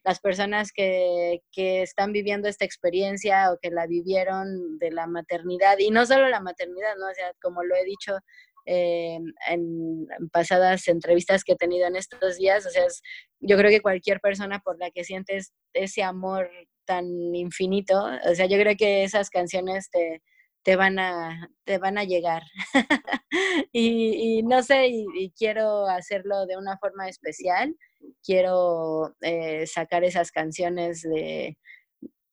las 0.04 0.20
personas 0.20 0.72
que, 0.72 1.42
que 1.52 1.82
están 1.82 2.12
viviendo 2.14 2.48
esta 2.48 2.64
experiencia 2.66 3.52
o 3.52 3.58
que 3.62 3.72
la 3.72 3.88
vivieron 3.88 4.78
de 4.80 4.92
la 4.92 5.08
maternidad, 5.08 5.78
y 5.80 5.90
no 5.92 6.06
solo 6.06 6.30
la 6.30 6.40
maternidad, 6.40 6.96
¿no? 6.98 7.08
O 7.10 7.14
sea, 7.14 7.32
como 7.42 7.64
lo 7.64 7.76
he 7.76 7.84
dicho 7.86 8.18
eh, 8.66 9.20
en, 9.50 10.08
en 10.20 10.30
pasadas 10.30 10.88
entrevistas 10.90 11.44
que 11.44 11.54
he 11.54 11.56
tenido 11.58 11.88
en 11.88 11.96
estos 11.98 12.38
días, 12.38 12.66
o 12.66 12.70
sea, 12.70 12.86
es- 12.86 13.02
yo 13.40 13.58
creo 13.58 13.70
que 13.72 13.82
cualquier 13.82 14.20
persona 14.22 14.60
por 14.60 14.78
la 14.80 14.92
que 14.92 15.04
sientes 15.04 15.54
ese 15.74 16.04
amor 16.04 16.50
tan 16.86 17.06
infinito, 17.36 18.06
o 18.30 18.36
sea, 18.36 18.46
yo 18.46 18.58
creo 18.58 18.76
que 18.78 19.04
esas 19.04 19.30
canciones 19.30 19.90
te, 19.90 20.22
te 20.68 20.76
van 20.76 21.00
a, 21.00 21.50
te 21.64 21.78
van 21.78 21.98
a 21.98 22.04
llegar. 22.04 22.44
y, 23.72 24.44
no 24.44 24.62
sé, 24.62 24.90
y, 24.90 25.06
y 25.16 25.32
quiero 25.32 25.88
hacerlo 25.88 26.46
de 26.46 26.58
una 26.58 26.78
forma 26.78 27.08
especial. 27.08 27.74
Quiero 28.22 29.16
eh, 29.22 29.66
sacar 29.66 30.04
esas 30.04 30.30
canciones 30.30 31.04
de, 31.04 31.58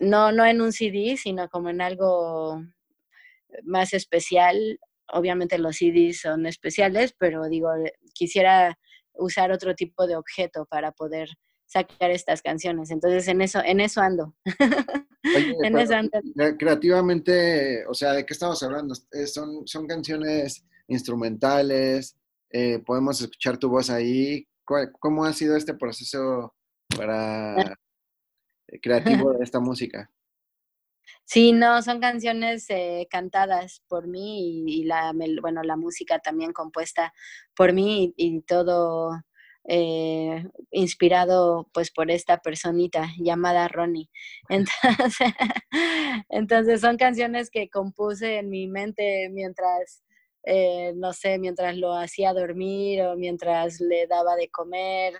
no, 0.00 0.32
no 0.32 0.44
en 0.44 0.60
un 0.60 0.72
CD, 0.72 1.16
sino 1.16 1.48
como 1.48 1.70
en 1.70 1.80
algo 1.80 2.60
más 3.62 3.94
especial. 3.94 4.80
Obviamente 5.12 5.56
los 5.56 5.76
CDs 5.76 6.22
son 6.22 6.46
especiales, 6.46 7.14
pero 7.16 7.48
digo, 7.48 7.68
quisiera 8.14 8.76
usar 9.12 9.52
otro 9.52 9.76
tipo 9.76 10.08
de 10.08 10.16
objeto 10.16 10.66
para 10.66 10.90
poder 10.90 11.28
sacar 11.66 12.10
estas 12.10 12.42
canciones. 12.42 12.90
Entonces 12.90 13.26
en 13.28 13.40
eso, 13.42 13.60
en 13.64 13.80
eso 13.80 14.00
ando. 14.00 14.34
Oye, 14.44 14.56
en 15.64 15.78
eso 15.78 15.94
ando. 15.94 16.10
cre- 16.34 16.56
creativamente, 16.58 17.86
o 17.86 17.94
sea, 17.94 18.12
¿de 18.12 18.24
qué 18.26 18.32
estamos 18.32 18.62
hablando? 18.62 18.94
Eh, 19.12 19.26
son, 19.26 19.66
son 19.66 19.86
canciones 19.86 20.64
instrumentales, 20.88 22.16
eh, 22.50 22.78
podemos 22.80 23.20
escuchar 23.20 23.58
tu 23.58 23.68
voz 23.68 23.90
ahí. 23.90 24.46
¿Cuál- 24.66 24.92
¿Cómo 25.00 25.24
ha 25.24 25.32
sido 25.32 25.56
este 25.56 25.74
proceso 25.74 26.54
para 26.96 27.72
eh, 28.68 28.80
creativo 28.80 29.32
de 29.32 29.44
esta 29.44 29.60
música? 29.60 30.10
Sí, 31.26 31.52
no, 31.52 31.80
son 31.82 32.00
canciones 32.00 32.66
eh, 32.68 33.06
cantadas 33.10 33.82
por 33.88 34.06
mí 34.06 34.64
y, 34.66 34.80
y 34.80 34.84
la, 34.84 35.12
bueno, 35.40 35.62
la 35.62 35.76
música 35.76 36.18
también 36.18 36.52
compuesta 36.52 37.14
por 37.56 37.72
mí 37.72 38.14
y, 38.16 38.36
y 38.36 38.40
todo 38.42 39.10
eh, 39.68 40.44
inspirado 40.70 41.68
pues 41.72 41.90
por 41.90 42.10
esta 42.10 42.38
personita 42.38 43.08
llamada 43.18 43.68
Ronnie. 43.68 44.10
Entonces, 44.48 45.34
entonces 46.28 46.80
son 46.80 46.96
canciones 46.96 47.50
que 47.50 47.68
compuse 47.68 48.38
en 48.38 48.50
mi 48.50 48.68
mente 48.68 49.28
mientras, 49.30 50.02
eh, 50.44 50.92
no 50.96 51.12
sé, 51.12 51.38
mientras 51.38 51.76
lo 51.76 51.94
hacía 51.94 52.34
dormir 52.34 53.02
o 53.02 53.16
mientras 53.16 53.80
le 53.80 54.06
daba 54.06 54.36
de 54.36 54.48
comer 54.50 55.14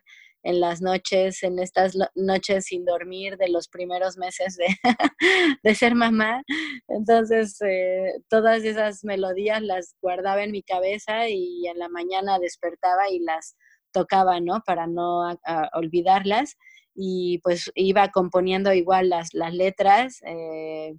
en 0.44 0.60
las 0.60 0.82
noches, 0.82 1.42
en 1.42 1.58
estas 1.58 1.96
noches 2.14 2.66
sin 2.66 2.84
dormir 2.84 3.38
de 3.38 3.48
los 3.48 3.68
primeros 3.68 4.18
meses 4.18 4.56
de, 4.56 4.66
de 5.62 5.74
ser 5.74 5.94
mamá. 5.94 6.42
Entonces, 6.88 7.56
eh, 7.62 8.12
todas 8.28 8.62
esas 8.62 9.04
melodías 9.04 9.62
las 9.62 9.96
guardaba 10.02 10.44
en 10.44 10.52
mi 10.52 10.62
cabeza 10.62 11.28
y 11.30 11.66
en 11.66 11.78
la 11.78 11.88
mañana 11.88 12.38
despertaba 12.38 13.10
y 13.10 13.20
las 13.20 13.56
tocaba, 13.94 14.40
¿no? 14.40 14.62
Para 14.66 14.86
no 14.88 15.24
a- 15.26 15.38
a 15.46 15.70
olvidarlas. 15.74 16.58
Y 16.94 17.38
pues 17.44 17.70
iba 17.76 18.10
componiendo 18.10 18.74
igual 18.74 19.08
las, 19.10 19.32
las 19.34 19.54
letras. 19.54 20.20
eh, 20.26 20.94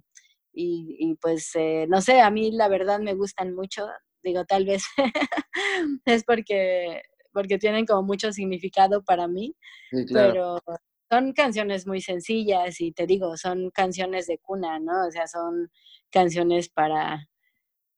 y, 0.52 0.96
y, 1.00 1.16
pues, 1.16 1.50
eh, 1.54 1.86
no 1.88 2.00
sé, 2.00 2.20
a 2.22 2.30
mí 2.30 2.50
la 2.52 2.68
verdad 2.68 2.98
me 3.00 3.14
gustan 3.14 3.54
mucho. 3.54 3.86
Digo, 4.24 4.44
tal 4.46 4.64
vez 4.66 4.84
es 6.06 6.24
porque, 6.24 7.02
porque 7.32 7.58
tienen 7.58 7.86
como 7.86 8.02
mucho 8.02 8.32
significado 8.32 9.04
para 9.04 9.28
mí 9.28 9.54
Sí, 9.90 10.06
claro. 10.06 10.32
pero, 10.64 10.78
son 11.10 11.32
canciones 11.34 11.86
muy 11.86 12.00
sencillas 12.00 12.80
y 12.80 12.92
te 12.92 13.06
digo, 13.06 13.36
son 13.36 13.70
canciones 13.70 14.26
de 14.26 14.38
cuna, 14.38 14.80
¿no? 14.80 15.06
O 15.06 15.10
sea, 15.12 15.26
son 15.28 15.70
canciones 16.10 16.68
para, 16.68 17.28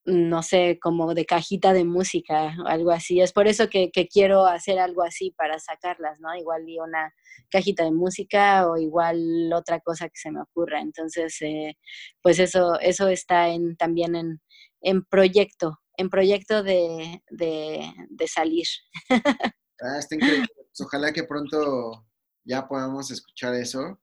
no 0.09 0.43
sé, 0.43 0.79
como 0.81 1.15
de 1.15 1.27
cajita 1.27 1.73
de 1.73 1.85
música 1.85 2.57
o 2.65 2.67
algo 2.67 2.91
así. 2.91 3.21
Es 3.21 3.33
por 3.33 3.47
eso 3.47 3.69
que, 3.69 3.91
que 3.91 4.09
quiero 4.09 4.47
hacer 4.47 4.79
algo 4.79 5.03
así 5.03 5.33
para 5.37 5.59
sacarlas, 5.59 6.19
¿no? 6.21 6.35
Igual 6.35 6.69
y 6.69 6.79
una 6.79 7.13
cajita 7.51 7.85
de 7.85 7.93
música 7.93 8.69
o 8.69 8.79
igual 8.79 9.53
otra 9.53 9.81
cosa 9.81 10.07
que 10.07 10.17
se 10.17 10.31
me 10.31 10.41
ocurra. 10.41 10.81
Entonces, 10.81 11.37
eh, 11.43 11.77
pues 12.23 12.39
eso, 12.39 12.81
eso 12.81 13.09
está 13.09 13.49
en, 13.49 13.77
también 13.77 14.17
en, 14.17 14.41
en 14.81 15.05
proyecto, 15.05 15.79
en 15.97 16.09
proyecto 16.09 16.63
de, 16.63 17.23
de, 17.31 17.93
de 18.09 18.29
salir. 18.29 18.67
Ah, 19.81 20.01
está 20.01 20.17
increíble. 20.17 20.49
Pues 20.57 20.81
ojalá 20.81 21.13
que 21.13 21.23
pronto 21.23 22.05
ya 22.45 22.67
podamos 22.67 23.13
escuchar 23.13 23.55
eso. 23.55 24.01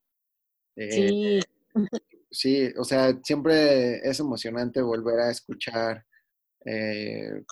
Eh, 0.77 0.89
Sí, 0.89 1.39
Sí, 2.35 2.69
o 2.77 2.83
sea, 2.83 3.17
siempre 3.23 3.97
es 4.07 4.19
emocionante 4.19 4.81
volver 4.81 5.19
a 5.21 5.31
escuchar 5.31 6.05
eh, 6.65 7.43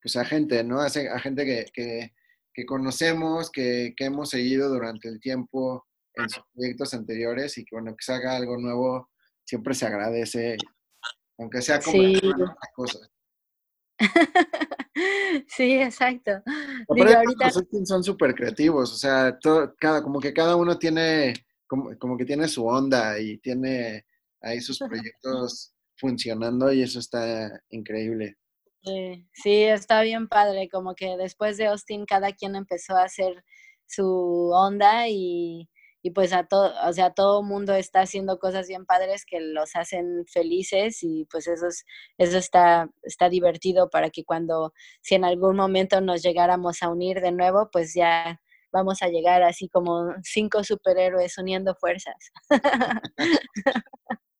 pues 0.00 0.16
a 0.16 0.24
gente, 0.24 0.64
¿no? 0.64 0.80
A, 0.80 0.88
gente 0.88 1.44
que, 1.44 1.66
que- 1.72 2.12
que 2.54 2.66
conocemos, 2.66 3.50
que, 3.50 3.94
que 3.96 4.04
hemos 4.06 4.30
seguido 4.30 4.68
durante 4.70 5.08
el 5.08 5.20
tiempo 5.20 5.86
en 6.14 6.28
sus 6.30 6.42
proyectos 6.54 6.92
anteriores 6.94 7.56
y 7.58 7.64
que 7.64 7.76
bueno, 7.76 7.92
que 7.96 8.04
se 8.04 8.12
haga 8.12 8.36
algo 8.36 8.58
nuevo, 8.58 9.10
siempre 9.44 9.74
se 9.74 9.86
agradece, 9.86 10.56
aunque 11.38 11.60
sea 11.62 11.80
como 11.80 11.96
Sí. 12.02 12.20
otra 12.24 12.54
cosa. 12.74 12.98
sí, 15.46 15.74
exacto. 15.74 16.42
Digo, 16.94 17.08
ahorita 17.10 17.50
los 17.54 17.88
son 17.88 18.02
súper 18.04 18.34
creativos, 18.34 18.92
o 18.92 18.96
sea, 18.96 19.38
todo, 19.38 19.74
cada, 19.78 20.02
como 20.02 20.20
que 20.20 20.32
cada 20.32 20.56
uno 20.56 20.78
tiene, 20.78 21.34
como, 21.66 21.96
como 21.98 22.16
que 22.16 22.24
tiene 22.24 22.48
su 22.48 22.66
onda 22.66 23.18
y 23.18 23.38
tiene 23.38 24.04
ahí 24.42 24.60
sus 24.60 24.78
proyectos 25.12 25.72
funcionando 25.96 26.72
y 26.72 26.82
eso 26.82 26.98
está 26.98 27.62
increíble. 27.70 28.36
Sí, 28.84 29.26
sí, 29.32 29.62
está 29.64 30.02
bien 30.02 30.28
padre, 30.28 30.68
como 30.68 30.94
que 30.94 31.16
después 31.16 31.56
de 31.56 31.66
Austin 31.66 32.04
cada 32.04 32.32
quien 32.32 32.56
empezó 32.56 32.96
a 32.96 33.04
hacer 33.04 33.44
su 33.86 34.50
onda 34.52 35.08
y, 35.08 35.68
y 36.02 36.10
pues 36.10 36.32
a 36.32 36.44
todo, 36.44 36.72
o 36.84 36.92
sea, 36.92 37.10
todo 37.14 37.44
mundo 37.44 37.74
está 37.74 38.00
haciendo 38.00 38.38
cosas 38.40 38.66
bien 38.66 38.84
padres 38.84 39.24
que 39.24 39.40
los 39.40 39.76
hacen 39.76 40.24
felices 40.26 40.98
y 41.02 41.26
pues 41.30 41.46
eso 41.46 41.68
es, 41.68 41.84
eso 42.18 42.38
está, 42.38 42.90
está 43.02 43.28
divertido 43.28 43.88
para 43.88 44.10
que 44.10 44.24
cuando, 44.24 44.72
si 45.00 45.14
en 45.14 45.24
algún 45.24 45.56
momento 45.56 46.00
nos 46.00 46.22
llegáramos 46.22 46.82
a 46.82 46.88
unir 46.90 47.20
de 47.20 47.30
nuevo, 47.30 47.68
pues 47.70 47.94
ya 47.94 48.40
vamos 48.72 49.02
a 49.02 49.08
llegar 49.08 49.44
así 49.44 49.68
como 49.68 50.12
cinco 50.24 50.64
superhéroes 50.64 51.38
uniendo 51.38 51.76
fuerzas. 51.76 52.16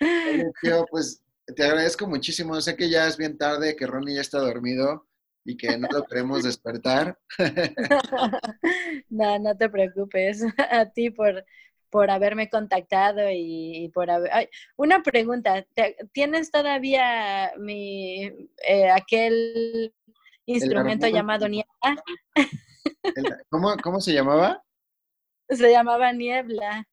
Oye, 0.00 0.44
tío, 0.62 0.86
pues 0.90 1.22
te 1.54 1.64
agradezco 1.64 2.06
muchísimo. 2.06 2.60
Sé 2.60 2.76
que 2.76 2.88
ya 2.90 3.06
es 3.06 3.16
bien 3.16 3.38
tarde, 3.38 3.76
que 3.76 3.86
Ronnie 3.86 4.16
ya 4.16 4.20
está 4.20 4.38
dormido 4.38 5.06
y 5.44 5.56
que 5.56 5.76
no 5.78 5.88
lo 5.90 6.04
queremos 6.04 6.42
despertar. 6.42 7.18
No, 9.08 9.38
no 9.38 9.56
te 9.56 9.68
preocupes. 9.68 10.42
A 10.70 10.86
ti 10.90 11.10
por, 11.10 11.44
por 11.90 12.10
haberme 12.10 12.48
contactado 12.48 13.30
y, 13.30 13.84
y 13.84 13.88
por 13.90 14.10
haber... 14.10 14.30
Ay, 14.32 14.48
una 14.76 15.02
pregunta. 15.02 15.64
¿te- 15.74 15.96
¿Tienes 16.12 16.50
todavía 16.50 17.52
mi 17.58 18.24
eh, 18.66 18.90
aquel 18.90 19.94
instrumento 20.46 21.06
llamado 21.08 21.48
niebla? 21.48 22.02
¿Cómo, 23.50 23.74
cómo 23.82 24.00
se 24.00 24.12
llamaba? 24.12 24.62
Se 25.48 25.70
llamaba 25.70 26.12
Niebla. 26.12 26.86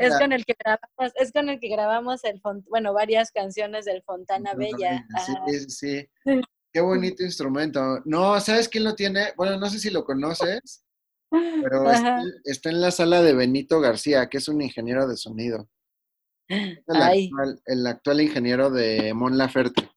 Es 0.00 0.18
con 0.18 0.32
el 0.32 0.44
que 0.44 0.56
grabamos, 0.58 1.12
es 1.16 1.32
con 1.32 1.48
el 1.48 1.60
que 1.60 1.68
grabamos 1.68 2.24
el 2.24 2.40
bueno, 2.68 2.92
varias 2.92 3.30
canciones 3.30 3.84
del 3.84 4.02
Fontana 4.02 4.54
Bella. 4.54 5.06
Sí, 5.24 5.58
sí, 5.58 5.70
sí. 5.70 6.08
Qué 6.72 6.80
bonito 6.80 7.22
instrumento. 7.22 8.00
No, 8.04 8.38
¿sabes 8.40 8.68
quién 8.68 8.84
lo 8.84 8.94
tiene? 8.94 9.32
Bueno, 9.36 9.58
no 9.58 9.70
sé 9.70 9.78
si 9.78 9.90
lo 9.90 10.04
conoces, 10.04 10.84
pero 11.30 11.90
está, 11.90 12.22
está 12.44 12.70
en 12.70 12.80
la 12.80 12.90
sala 12.90 13.22
de 13.22 13.34
Benito 13.34 13.80
García, 13.80 14.28
que 14.28 14.38
es 14.38 14.48
un 14.48 14.60
ingeniero 14.60 15.06
de 15.06 15.16
sonido. 15.16 15.68
El, 16.48 16.82
actual, 16.88 17.60
el 17.66 17.86
actual 17.86 18.20
ingeniero 18.22 18.70
de 18.70 19.12
Mon 19.14 19.36
Laferte. 19.36 19.88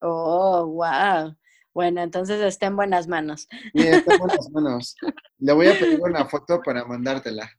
Oh, 0.00 0.66
wow. 0.66 1.36
Bueno, 1.72 2.02
entonces 2.02 2.40
está 2.40 2.66
en 2.66 2.76
buenas 2.76 3.06
manos. 3.06 3.46
Está 3.74 4.14
en 4.14 4.18
buenas 4.18 4.50
manos. 4.52 4.96
Le 5.38 5.52
voy 5.52 5.68
a 5.68 5.78
pedir 5.78 6.00
una 6.00 6.26
foto 6.26 6.60
para 6.62 6.84
mandártela. 6.84 7.50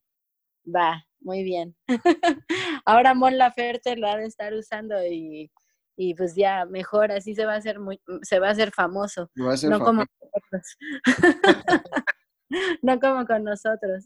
Va, 0.63 1.05
muy 1.21 1.43
bien. 1.43 1.75
Ahora 2.85 3.13
Mon 3.13 3.37
Laferte 3.37 3.95
lo 3.95 4.07
ha 4.07 4.17
de 4.17 4.25
estar 4.25 4.53
usando 4.53 4.95
y, 5.05 5.51
y 5.95 6.13
pues 6.15 6.35
ya 6.35 6.65
mejor, 6.65 7.11
así 7.11 7.35
se 7.35 7.45
va 7.45 7.53
a 7.53 7.57
hacer 7.57 7.79
muy, 7.79 8.01
se 8.23 8.39
va 8.39 8.49
a 8.49 8.51
hacer 8.51 8.71
famoso, 8.71 9.29
va 9.39 9.53
a 9.53 9.69
no 9.69 9.79
como 9.79 10.03
famoso. 10.03 10.11
nosotros. 10.21 10.77
no 12.81 12.99
como 12.99 13.25
con 13.25 13.43
nosotros. 13.43 14.05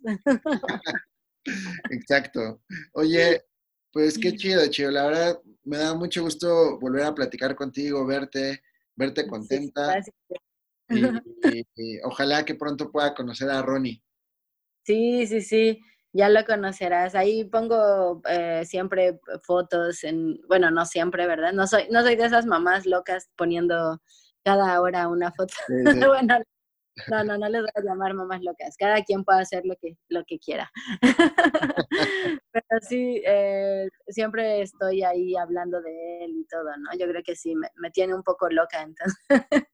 Exacto. 1.89 2.61
Oye, 2.93 3.43
pues 3.91 4.17
qué 4.17 4.35
chido, 4.35 4.65
chido. 4.67 4.91
La 4.91 5.05
verdad, 5.05 5.39
me 5.63 5.77
da 5.77 5.93
mucho 5.95 6.21
gusto 6.21 6.79
volver 6.79 7.03
a 7.03 7.15
platicar 7.15 7.55
contigo, 7.55 8.05
verte, 8.05 8.61
verte 8.95 9.23
Sí, 9.23 9.27
contenta. 9.27 9.87
gracias. 9.87 10.15
Y, 10.89 10.89
y- 11.61 11.65
y 11.75 11.99
ojalá 12.03 12.45
que 12.45 12.55
pronto 12.55 12.91
pueda 12.91 13.13
conocer 13.13 13.49
a 13.49 13.61
Ronnie. 13.61 14.01
Sí, 14.83 15.25
sí, 15.27 15.41
sí, 15.41 15.81
ya 16.13 16.29
lo 16.29 16.45
conocerás. 16.45 17.15
Ahí 17.15 17.43
pongo 17.45 18.21
eh, 18.29 18.63
siempre 18.65 19.19
fotos 19.43 20.03
en, 20.03 20.39
bueno, 20.47 20.69
no 20.71 20.85
siempre, 20.85 21.25
¿verdad? 21.27 21.53
No 21.53 21.65
soy, 21.67 21.87
no 21.89 22.01
soy 22.03 22.15
de 22.15 22.25
esas 22.25 22.45
mamás 22.45 22.85
locas 22.85 23.29
poniendo 23.35 23.99
cada 24.43 24.79
hora 24.81 25.07
una 25.07 25.31
foto. 25.31 25.53
Sí, 25.67 25.73
sí. 25.91 26.05
bueno, 26.05 26.37
no, 27.09 27.23
no, 27.23 27.37
no 27.37 27.49
les 27.49 27.61
voy 27.61 27.69
a 27.75 27.81
llamar 27.81 28.13
mamás 28.13 28.41
locas. 28.43 28.77
Cada 28.77 29.03
quien 29.03 29.23
puede 29.23 29.41
hacer 29.41 29.65
lo 29.65 29.75
que, 29.75 29.97
lo 30.09 30.23
que 30.25 30.37
quiera. 30.39 30.71
Sí, 32.87 33.21
eh, 33.25 33.87
siempre 34.07 34.61
estoy 34.61 35.03
ahí 35.03 35.35
hablando 35.35 35.81
de 35.81 36.23
él 36.23 36.31
y 36.35 36.45
todo, 36.45 36.65
¿no? 36.77 36.91
Yo 36.97 37.07
creo 37.07 37.23
que 37.23 37.35
sí, 37.35 37.55
me, 37.55 37.69
me 37.75 37.91
tiene 37.91 38.13
un 38.13 38.23
poco 38.23 38.49
loca. 38.49 38.81
Entonces. 38.81 39.17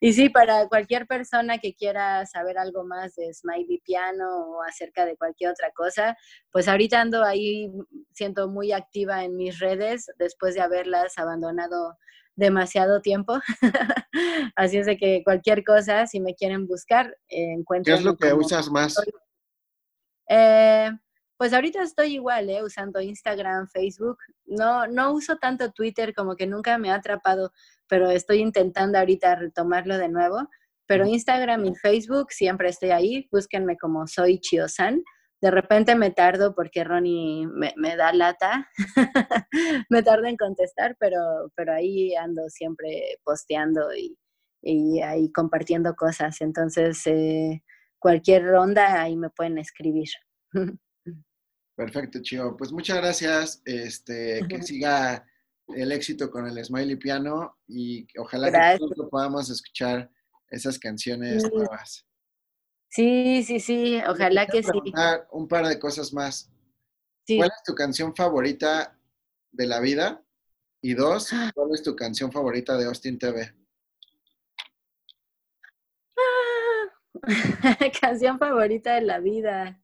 y 0.00 0.12
sí, 0.12 0.28
para 0.28 0.68
cualquier 0.68 1.06
persona 1.06 1.58
que 1.58 1.74
quiera 1.74 2.24
saber 2.26 2.58
algo 2.58 2.84
más 2.84 3.14
de 3.16 3.32
Smiley 3.32 3.80
Piano 3.84 4.50
o 4.50 4.62
acerca 4.62 5.04
de 5.04 5.16
cualquier 5.16 5.50
otra 5.50 5.70
cosa, 5.72 6.16
pues 6.52 6.68
ahorita 6.68 7.00
ando 7.00 7.24
ahí, 7.24 7.70
siento 8.12 8.48
muy 8.48 8.72
activa 8.72 9.24
en 9.24 9.36
mis 9.36 9.58
redes 9.58 10.06
después 10.18 10.54
de 10.54 10.60
haberlas 10.60 11.18
abandonado 11.18 11.96
demasiado 12.36 13.00
tiempo. 13.00 13.38
Así 14.56 14.78
es 14.78 14.86
de 14.86 14.96
que 14.96 15.22
cualquier 15.24 15.64
cosa, 15.64 16.06
si 16.06 16.20
me 16.20 16.34
quieren 16.34 16.66
buscar, 16.66 17.16
eh, 17.28 17.36
¿Qué 17.36 17.52
encuentran. 17.52 17.98
es 17.98 18.04
lo 18.04 18.16
que 18.16 18.32
usas 18.32 18.70
más? 18.70 18.96
Eh, 20.28 20.90
pues 21.44 21.52
ahorita 21.52 21.82
estoy 21.82 22.14
igual, 22.14 22.48
¿eh? 22.48 22.64
usando 22.64 23.02
Instagram, 23.02 23.68
Facebook. 23.68 24.16
No, 24.46 24.86
no 24.86 25.12
uso 25.12 25.36
tanto 25.36 25.72
Twitter, 25.72 26.14
como 26.14 26.36
que 26.36 26.46
nunca 26.46 26.78
me 26.78 26.90
ha 26.90 26.94
atrapado, 26.94 27.52
pero 27.86 28.08
estoy 28.08 28.38
intentando 28.38 28.98
ahorita 28.98 29.34
retomarlo 29.34 29.98
de 29.98 30.08
nuevo. 30.08 30.48
Pero 30.86 31.04
Instagram 31.04 31.66
y 31.66 31.74
Facebook 31.74 32.32
siempre 32.32 32.70
estoy 32.70 32.92
ahí. 32.92 33.28
Búsquenme 33.30 33.76
como 33.76 34.06
soy 34.06 34.40
Chiosan. 34.40 35.02
De 35.42 35.50
repente 35.50 35.94
me 35.96 36.12
tardo 36.12 36.54
porque 36.54 36.82
Ronnie 36.82 37.46
me, 37.46 37.74
me 37.76 37.94
da 37.94 38.14
lata. 38.14 38.66
me 39.90 40.02
tardo 40.02 40.24
en 40.24 40.38
contestar, 40.38 40.96
pero, 40.98 41.18
pero 41.54 41.74
ahí 41.74 42.14
ando 42.14 42.48
siempre 42.48 43.18
posteando 43.22 43.94
y, 43.94 44.16
y 44.62 45.02
ahí 45.02 45.30
compartiendo 45.30 45.94
cosas. 45.94 46.40
Entonces, 46.40 47.06
eh, 47.06 47.62
cualquier 47.98 48.46
ronda 48.46 49.02
ahí 49.02 49.14
me 49.14 49.28
pueden 49.28 49.58
escribir. 49.58 50.08
Perfecto, 51.76 52.20
Chio. 52.22 52.56
Pues 52.56 52.72
muchas 52.72 52.96
gracias. 52.98 53.62
Este, 53.64 54.40
que 54.48 54.62
siga 54.62 55.26
el 55.68 55.90
éxito 55.92 56.30
con 56.30 56.46
el 56.46 56.62
Smiley 56.64 56.96
Piano 56.96 57.56
y 57.66 58.06
ojalá 58.18 58.50
Gracias. 58.50 58.80
que 58.80 58.86
pronto 58.94 59.10
podamos 59.10 59.50
escuchar 59.50 60.10
esas 60.50 60.78
canciones 60.78 61.42
Sí. 61.42 61.48
nuevas. 61.52 62.06
Sí, 62.90 63.42
sí, 63.42 63.58
sí, 63.58 64.00
ojalá 64.06 64.46
que 64.46 64.62
sí. 64.62 64.68
Un 65.32 65.48
par 65.48 65.66
de 65.66 65.78
cosas 65.80 66.12
más. 66.12 66.50
sí. 67.26 67.38
¿Cuál 67.38 67.50
es 67.56 67.62
tu 67.64 67.74
canción 67.74 68.14
favorita 68.14 68.96
de 69.50 69.66
la 69.66 69.80
vida? 69.80 70.22
Y 70.80 70.92
dos, 70.94 71.30
¿cuál 71.54 71.70
es 71.72 71.82
tu 71.82 71.96
canción 71.96 72.30
favorita 72.30 72.76
de 72.76 72.84
Austin 72.84 73.18
TV? 73.18 73.52
Canción 78.00 78.38
favorita 78.38 78.94
de 78.94 79.00
la 79.00 79.18
vida. 79.18 79.80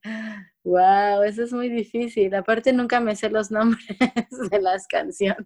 Wow, 0.63 1.23
eso 1.23 1.43
es 1.43 1.53
muy 1.53 1.69
difícil. 1.69 2.33
Aparte 2.35 2.71
nunca 2.73 2.99
me 2.99 3.15
sé 3.15 3.29
los 3.29 3.49
nombres 3.51 3.87
de 4.51 4.61
las 4.61 4.87
canciones. 4.87 5.45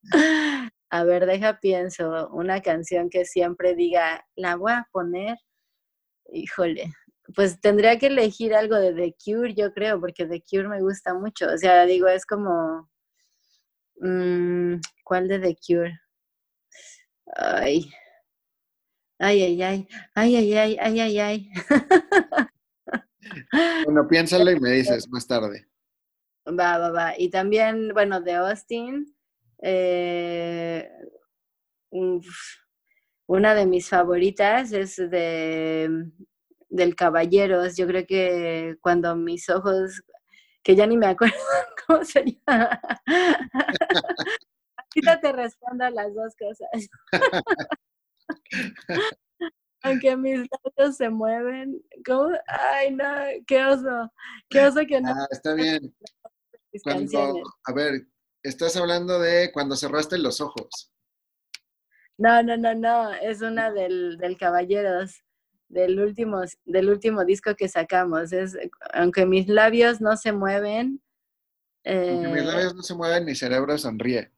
A 0.90 1.04
ver, 1.04 1.26
deja 1.26 1.58
pienso, 1.60 2.28
una 2.30 2.60
canción 2.60 3.08
que 3.10 3.24
siempre 3.24 3.74
diga, 3.74 4.26
la 4.36 4.56
voy 4.56 4.72
a 4.72 4.86
poner. 4.92 5.38
Híjole, 6.32 6.92
pues 7.36 7.60
tendría 7.60 7.98
que 7.98 8.08
elegir 8.08 8.54
algo 8.54 8.76
de 8.76 8.94
The 8.94 9.14
Cure, 9.24 9.54
yo 9.54 9.72
creo, 9.74 10.00
porque 10.00 10.26
The 10.26 10.42
Cure 10.42 10.68
me 10.68 10.80
gusta 10.82 11.14
mucho. 11.14 11.46
O 11.52 11.58
sea, 11.58 11.86
digo, 11.86 12.08
es 12.08 12.26
como... 12.26 12.90
mm, 14.00 14.80
¿Cuál 15.04 15.28
de 15.28 15.38
The 15.38 15.56
Cure? 15.66 15.98
Ay. 17.36 17.90
Ay, 19.18 19.42
ay, 19.42 19.62
ay. 19.62 19.88
Ay, 20.14 20.36
ay, 20.36 20.54
ay, 20.58 20.76
ay, 20.80 21.00
ay, 21.00 21.18
ay. 21.20 21.50
Bueno, 23.84 24.06
piénsalo 24.08 24.50
y 24.50 24.60
me 24.60 24.70
dices 24.70 25.08
más 25.08 25.26
tarde. 25.26 25.66
Va, 26.46 26.78
va, 26.78 26.90
va. 26.90 27.14
Y 27.18 27.30
también, 27.30 27.92
bueno, 27.92 28.20
de 28.20 28.32
Austin, 28.32 29.14
eh, 29.62 30.90
una 33.26 33.54
de 33.54 33.66
mis 33.66 33.88
favoritas 33.88 34.72
es 34.72 34.96
de 34.96 36.10
del 36.72 36.96
Caballeros. 36.96 37.76
Yo 37.76 37.86
creo 37.86 38.06
que 38.06 38.76
cuando 38.80 39.14
mis 39.14 39.48
ojos, 39.50 40.02
que 40.62 40.74
ya 40.74 40.86
ni 40.86 40.96
me 40.96 41.06
acuerdo 41.06 41.36
cómo 41.86 42.02
se 42.04 42.24
llama. 42.24 42.80
Ahorita 44.94 45.20
te 45.20 45.32
respondo 45.32 45.84
a 45.84 45.90
las 45.90 46.14
dos 46.14 46.34
cosas. 46.36 46.68
Aunque 49.82 50.16
mis 50.16 50.48
labios 50.64 50.96
se 50.96 51.10
mueven, 51.10 51.82
¿cómo? 52.06 52.30
Ay, 52.46 52.92
no, 52.92 53.04
qué 53.46 53.64
oso, 53.64 54.12
qué 54.48 54.60
oso 54.66 54.80
que 54.86 55.00
no 55.00 55.10
Ah, 55.10 55.26
está 55.30 55.54
bien. 55.54 55.94
Cuando, 56.82 57.42
a 57.64 57.72
ver, 57.74 58.06
estás 58.42 58.76
hablando 58.76 59.18
de 59.20 59.50
cuando 59.52 59.76
cerraste 59.76 60.18
los 60.18 60.40
ojos. 60.40 60.92
No, 62.16 62.42
no, 62.42 62.56
no, 62.56 62.74
no, 62.74 63.12
es 63.12 63.42
una 63.42 63.72
del, 63.72 64.16
del 64.18 64.38
Caballeros, 64.38 65.22
del 65.68 65.98
último, 65.98 66.42
del 66.64 66.88
último 66.88 67.24
disco 67.24 67.54
que 67.56 67.68
sacamos. 67.68 68.32
Es, 68.32 68.56
aunque 68.94 69.26
mis 69.26 69.48
labios 69.48 70.00
no 70.00 70.16
se 70.16 70.32
mueven, 70.32 71.02
Aunque 71.84 72.28
mis 72.28 72.42
eh, 72.42 72.44
labios 72.44 72.74
no 72.74 72.82
se 72.82 72.94
mueven, 72.94 73.24
mi 73.24 73.34
cerebro 73.34 73.76
sonríe. 73.76 74.32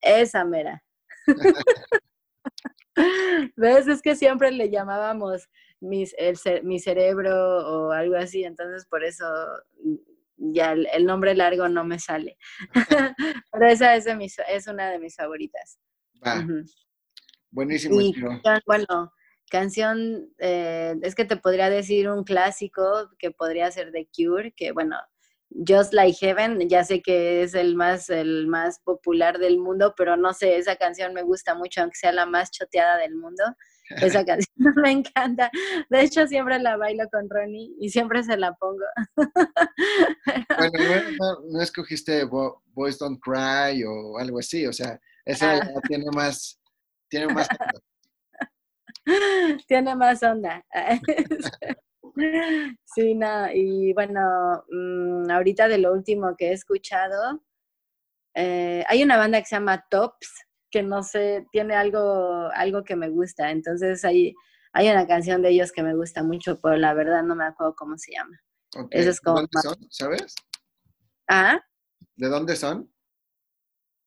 esa 0.00 0.44
mera. 0.44 0.82
¿Ves? 3.56 3.88
Es 3.88 4.02
que 4.02 4.16
siempre 4.16 4.50
le 4.50 4.70
llamábamos 4.70 5.48
mis, 5.80 6.14
el 6.18 6.36
mi 6.62 6.78
cerebro 6.78 7.32
o 7.32 7.92
algo 7.92 8.16
así, 8.16 8.44
entonces 8.44 8.86
por 8.86 9.04
eso 9.04 9.24
mm, 9.82 9.94
ya 10.52 10.72
el, 10.72 10.86
el 10.92 11.06
nombre 11.06 11.34
largo 11.34 11.68
no 11.68 11.84
me 11.84 11.98
sale. 11.98 12.36
Pero 13.52 13.66
esa 13.66 13.96
es, 13.96 14.04
de 14.04 14.14
mis, 14.16 14.36
es 14.48 14.66
una 14.66 14.90
de 14.90 14.98
mis 14.98 15.16
favoritas. 15.16 15.78
Ujú. 16.22 16.64
buenísimo, 17.50 18.00
Y 18.00 18.14
bueno, 18.66 19.12
canción, 19.50 20.30
eh, 20.38 20.96
es 21.02 21.14
que 21.14 21.24
te 21.24 21.36
podría 21.36 21.70
decir 21.70 22.10
un 22.10 22.24
clásico 22.24 23.10
que 23.18 23.30
podría 23.30 23.70
ser 23.70 23.90
The 23.92 24.08
Cure, 24.14 24.52
que 24.52 24.72
bueno, 24.72 24.96
Just 25.66 25.92
Like 25.92 26.16
Heaven, 26.24 26.68
ya 26.68 26.84
sé 26.84 27.02
que 27.02 27.42
es 27.42 27.54
el 27.54 27.74
más, 27.74 28.08
el 28.08 28.46
más 28.46 28.78
popular 28.80 29.38
del 29.38 29.58
mundo, 29.58 29.94
pero 29.96 30.16
no 30.16 30.32
sé, 30.32 30.56
esa 30.56 30.76
canción 30.76 31.12
me 31.12 31.22
gusta 31.22 31.54
mucho, 31.54 31.80
aunque 31.82 31.96
sea 31.98 32.12
la 32.12 32.24
más 32.26 32.50
choteada 32.50 32.96
del 32.98 33.16
mundo. 33.16 33.42
Esa 34.00 34.24
canción 34.24 34.46
me 34.76 34.92
encanta. 34.92 35.50
De 35.88 36.02
hecho, 36.02 36.26
siempre 36.28 36.58
la 36.60 36.76
bailo 36.76 37.08
con 37.10 37.28
Ronnie 37.28 37.74
y 37.80 37.88
siempre 37.90 38.22
se 38.22 38.36
la 38.36 38.52
pongo. 38.54 38.84
Bueno, 39.16 40.72
no, 40.78 41.10
no- 41.18 41.40
no 41.50 41.60
escogiste 41.62 42.24
Bo- 42.24 42.62
Boys 42.66 42.98
Don't 42.98 43.18
Cry 43.20 43.82
o 43.84 44.18
algo 44.18 44.38
así, 44.38 44.66
o 44.66 44.72
sea, 44.72 45.00
esa 45.24 45.56
Ah. 45.58 45.80
tiene 45.88 46.06
más, 46.14 46.60
tiene 47.08 47.26
más. 47.34 47.48
Tiene 49.66 49.94
más 49.96 50.22
onda. 50.22 50.64
Sí, 52.84 53.14
no, 53.14 53.50
y 53.52 53.92
bueno, 53.94 54.64
mm, 54.70 55.30
ahorita 55.30 55.68
de 55.68 55.78
lo 55.78 55.92
último 55.92 56.34
que 56.36 56.48
he 56.48 56.52
escuchado, 56.52 57.42
eh, 58.34 58.84
hay 58.88 59.02
una 59.02 59.16
banda 59.16 59.38
que 59.40 59.46
se 59.46 59.56
llama 59.56 59.84
Tops, 59.90 60.46
que 60.70 60.82
no 60.82 61.02
sé, 61.02 61.46
tiene 61.52 61.74
algo, 61.74 62.48
algo 62.54 62.84
que 62.84 62.96
me 62.96 63.08
gusta, 63.08 63.50
entonces 63.50 64.04
hay, 64.04 64.34
hay 64.72 64.88
una 64.88 65.06
canción 65.06 65.42
de 65.42 65.50
ellos 65.50 65.72
que 65.72 65.82
me 65.82 65.94
gusta 65.94 66.22
mucho, 66.22 66.60
pero 66.60 66.76
la 66.76 66.94
verdad 66.94 67.22
no 67.22 67.34
me 67.34 67.44
acuerdo 67.44 67.74
cómo 67.76 67.96
se 67.98 68.12
llama. 68.12 68.38
Ok, 68.76 68.88
Eso 68.90 69.10
es 69.10 69.20
como 69.20 69.40
¿De 69.40 69.48
dónde 69.52 69.68
son? 69.68 69.90
¿Sabes? 69.90 70.34
Ah, 71.28 71.60
¿De 72.16 72.28
dónde 72.28 72.56
son? 72.56 72.92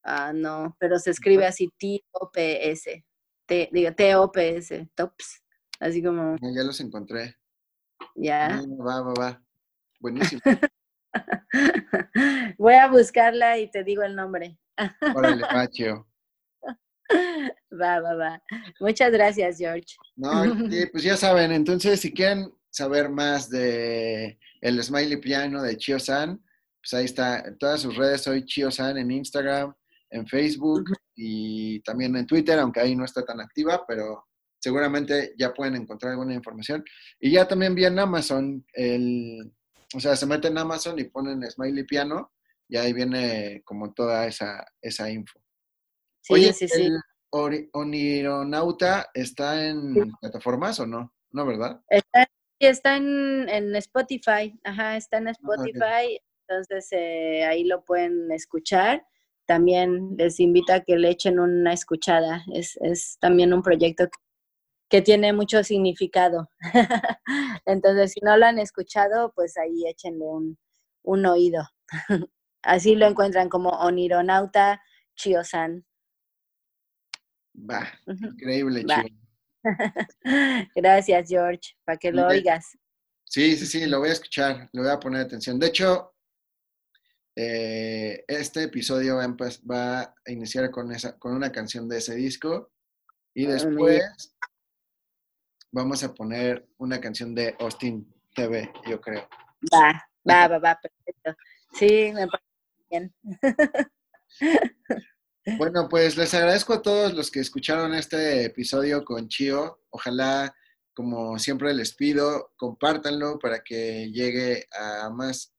ah, 0.04 0.34
no, 0.34 0.76
pero 0.80 1.00
se 1.00 1.12
escribe 1.12 1.46
así 1.46 1.70
T-O-P-S, 1.78 3.06
T, 3.46 3.70
digo 3.72 3.94
T-O-P-S, 3.94 4.90
Tops, 4.96 5.44
así 5.80 6.04
como, 6.04 6.34
Ah, 6.36 6.52
Ya 6.56 6.64
los 6.64 6.80
encontré. 6.80 7.36
Ya. 8.16 8.48
Ah, 8.48 8.64
va, 8.80 9.02
va, 9.02 9.14
va. 9.14 9.42
Buenísimo. 10.00 10.42
Voy 12.58 12.74
a 12.74 12.88
buscarla 12.88 13.58
y 13.60 13.70
te 13.70 13.84
digo 13.84 14.04
el 14.04 14.16
nombre. 14.16 14.58
Órale, 15.16 15.42
va, 15.44 15.68
Chio. 15.68 16.08
Va, 17.80 18.00
va, 18.00 18.16
va. 18.16 18.44
Muchas 18.80 19.12
gracias, 19.12 19.58
George. 19.58 19.96
No, 20.16 20.32
pues 20.92 21.04
ya 21.04 21.18
saben, 21.18 21.52
entonces 21.52 22.00
si 22.00 22.14
quieren 22.14 22.52
saber 22.70 23.10
más 23.10 23.50
de 23.50 24.40
el 24.62 24.82
Smiley 24.82 25.18
Piano 25.18 25.62
de 25.62 25.78
Chio 25.78 26.00
San, 26.00 26.42
pues 26.82 26.94
ahí 26.94 27.06
está, 27.06 27.40
en 27.40 27.58
todas 27.58 27.82
sus 27.82 27.96
redes 27.96 28.22
soy 28.22 28.46
Chio 28.46 28.72
San 28.72 28.98
en 28.98 29.12
Instagram, 29.12 29.74
en 30.10 30.28
Facebook 30.28 30.86
y 31.16 31.82
también 31.82 32.16
en 32.16 32.26
Twitter, 32.28 32.60
aunque 32.60 32.80
ahí 32.80 32.96
no 32.96 33.06
está 33.06 33.24
tan 33.24 33.42
activa, 33.42 33.86
pero 33.88 34.26
seguramente 34.64 35.34
ya 35.38 35.54
pueden 35.54 35.76
encontrar 35.76 36.14
alguna 36.14 36.34
información. 36.34 36.86
Y 37.20 37.32
ya 37.32 37.46
también 37.46 37.76
vi 37.76 37.84
en 37.84 38.00
Amazon, 38.00 38.66
el, 38.74 39.52
o 39.94 40.00
sea, 40.00 40.16
se 40.16 40.26
meten 40.26 40.54
en 40.54 40.60
Amazon 40.60 40.98
y 40.98 41.04
ponen 41.04 41.44
Smiley 41.52 41.84
Piano 41.84 42.32
y 42.70 42.78
ahí 42.78 42.94
viene 42.94 43.62
como 43.66 43.94
toda 43.94 44.26
esa, 44.26 44.66
esa 44.82 45.10
info. 45.12 45.38
Sí, 46.22 46.34
Oye, 46.34 46.54
sí, 46.54 46.70
sí. 46.70 46.84
¿el 46.84 46.98
Ori- 47.34 47.70
Onironauta 47.74 49.10
está 49.14 49.68
en 49.68 50.12
plataformas 50.22 50.80
o 50.80 50.88
no? 50.88 51.14
No, 51.32 51.46
¿verdad? 51.46 51.82
Está, 51.90 52.26
está 52.60 52.96
en, 52.96 53.50
en 53.50 53.76
Spotify. 53.76 54.58
Ajá, 54.64 54.96
está 54.96 55.18
Ah, 55.18 55.20
en 55.20 55.28
Spotify. 55.28 56.20
Entonces 56.48 56.88
eh, 56.92 57.44
ahí 57.44 57.66
lo 57.66 57.84
pueden 57.84 58.32
escuchar. 58.32 59.06
También 59.46 60.16
les 60.18 60.40
invito 60.40 60.72
a 60.72 60.80
que 60.80 60.96
le 60.96 61.10
echen 61.10 61.38
una 61.38 61.74
escuchada. 61.74 62.46
Es, 62.54 62.78
es 62.82 63.18
también 63.20 63.54
un 63.54 63.62
proyecto 63.62 64.06
que, 64.06 64.18
que 64.94 65.02
tiene 65.02 65.34
mucho 65.34 65.64
significado. 65.64 66.52
Entonces, 67.66 68.12
si 68.12 68.20
no 68.20 68.38
lo 68.38 68.46
han 68.46 68.60
escuchado, 68.60 69.34
pues 69.34 69.58
ahí 69.58 69.88
échenle 69.88 70.24
un, 70.24 70.60
un 71.02 71.26
oído. 71.26 71.68
Así 72.62 72.94
lo 72.94 73.08
encuentran 73.08 73.50
como 73.50 73.72
Onironauta 73.72 74.84
Chiosan. 75.16 75.84
Va, 77.58 77.92
increíble, 78.06 78.86
chido. 78.86 79.18
Gracias, 80.76 81.28
George, 81.28 81.76
para 81.86 81.98
que 81.98 82.12
lo 82.12 82.28
oigas. 82.28 82.78
Sí, 83.26 83.58
sí, 83.58 83.66
sí, 83.66 83.88
lo 83.88 83.98
voy 83.98 84.10
a 84.10 84.14
escuchar, 84.14 84.70
le 84.74 84.82
voy 84.84 84.92
a 84.92 85.00
poner 85.00 85.22
atención. 85.22 85.58
De 85.58 85.68
hecho, 85.70 86.14
eh, 87.36 88.24
este 88.28 88.62
episodio 88.62 89.16
va 89.16 89.24
a, 89.24 89.36
va 89.68 90.02
a 90.02 90.32
iniciar 90.32 90.70
con, 90.70 90.92
esa, 90.92 91.18
con 91.18 91.34
una 91.34 91.52
canción 91.52 91.90
de 91.90 91.98
ese 91.98 92.14
disco 92.14 92.72
y 93.34 93.48
Ah, 93.48 93.54
después 93.54 94.36
vamos 95.74 96.04
a 96.04 96.14
poner 96.14 96.66
una 96.78 97.02
canción 97.02 97.34
de 97.36 97.56
Austin 97.60 98.08
TV, 98.36 98.72
yo 98.88 99.02
creo. 99.02 99.28
Va, 99.74 100.08
va, 100.30 100.48
va, 100.48 100.60
va, 100.60 100.80
perfecto. 100.82 101.36
Sí, 101.74 102.12
me 102.14 102.28
parece 102.28 102.48
bien. 102.90 103.14
Bueno, 105.58 105.90
pues 105.90 106.16
les 106.16 106.34
agradezco 106.34 106.72
a 106.74 106.82
todos 106.82 107.14
los 107.14 107.30
que 107.30 107.42
escucharon 107.42 107.94
este 107.94 108.46
episodio 108.46 109.04
con 109.04 109.28
Chio. 109.28 109.82
Ojalá, 109.90 110.56
como 110.94 111.38
siempre 111.38 111.74
les 111.74 111.94
pido, 111.94 112.54
compártanlo 112.56 113.38
para 113.40 113.62
que 113.62 114.10
llegue 114.10 114.66
a 114.72 115.10
más 115.10 115.54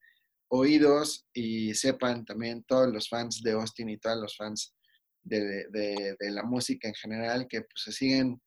oídos 0.49 1.27
y 1.35 1.75
sepan 1.75 2.25
también 2.25 2.65
todos 2.65 2.91
los 2.91 3.11
fans 3.11 3.43
de 3.43 3.53
Austin 3.53 3.91
y 3.91 3.99
todos 3.99 4.17
los 4.17 4.35
fans 4.35 4.75
de, 5.23 5.67
de- 5.69 6.17
de 6.19 6.31
la 6.31 6.45
música 6.45 6.89
en 6.89 6.95
general 6.95 7.47
que 7.47 7.61
pues, 7.61 7.83
se 7.85 7.93
siguen 7.93 8.41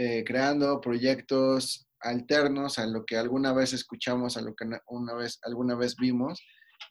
eh, 0.00 0.22
creando 0.24 0.80
proyectos 0.80 1.88
alternos 2.00 2.78
a 2.78 2.86
lo 2.86 3.04
que 3.04 3.16
alguna 3.16 3.52
vez 3.52 3.72
escuchamos, 3.72 4.36
a 4.36 4.42
lo 4.42 4.54
que 4.54 4.64
na- 4.64 4.80
una 4.86 5.14
vez, 5.14 5.40
alguna 5.42 5.74
vez 5.74 5.96
vimos 5.96 6.40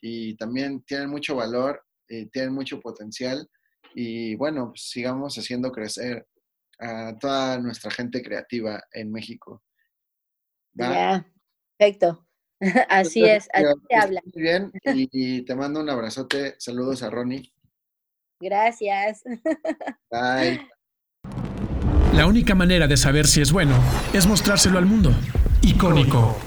y 0.01 0.35
también 0.35 0.83
tienen 0.83 1.09
mucho 1.09 1.35
valor, 1.37 1.81
y 2.09 2.25
tienen 2.29 2.53
mucho 2.53 2.79
potencial 2.81 3.49
y 3.95 4.35
bueno, 4.35 4.69
pues, 4.71 4.89
sigamos 4.89 5.37
haciendo 5.37 5.71
crecer 5.71 6.27
a 6.79 7.17
toda 7.17 7.57
nuestra 7.59 7.89
gente 7.91 8.21
creativa 8.21 8.83
en 8.91 9.11
México. 9.11 9.63
¿Va? 10.79 10.93
Ya, 10.93 11.33
perfecto. 11.77 12.27
Así 12.89 13.19
Entonces, 13.19 13.43
es, 13.45 13.49
así 13.53 13.65
estés 13.83 14.03
habla. 14.03 14.21
Muy 14.33 14.41
bien, 14.43 14.71
y, 14.83 15.09
y 15.11 15.45
te 15.45 15.55
mando 15.55 15.79
un 15.79 15.89
abrazote. 15.89 16.55
Saludos 16.59 17.03
a 17.03 17.09
Ronnie. 17.09 17.53
Gracias. 18.39 19.23
Bye. 20.11 20.76
La 22.13 22.25
única 22.25 22.55
manera 22.55 22.87
de 22.87 22.97
saber 22.97 23.27
si 23.27 23.41
es 23.41 23.51
bueno 23.51 23.75
es 24.13 24.25
mostrárselo 24.27 24.77
al 24.77 24.85
mundo. 24.85 25.13
Icónico. 25.61 26.37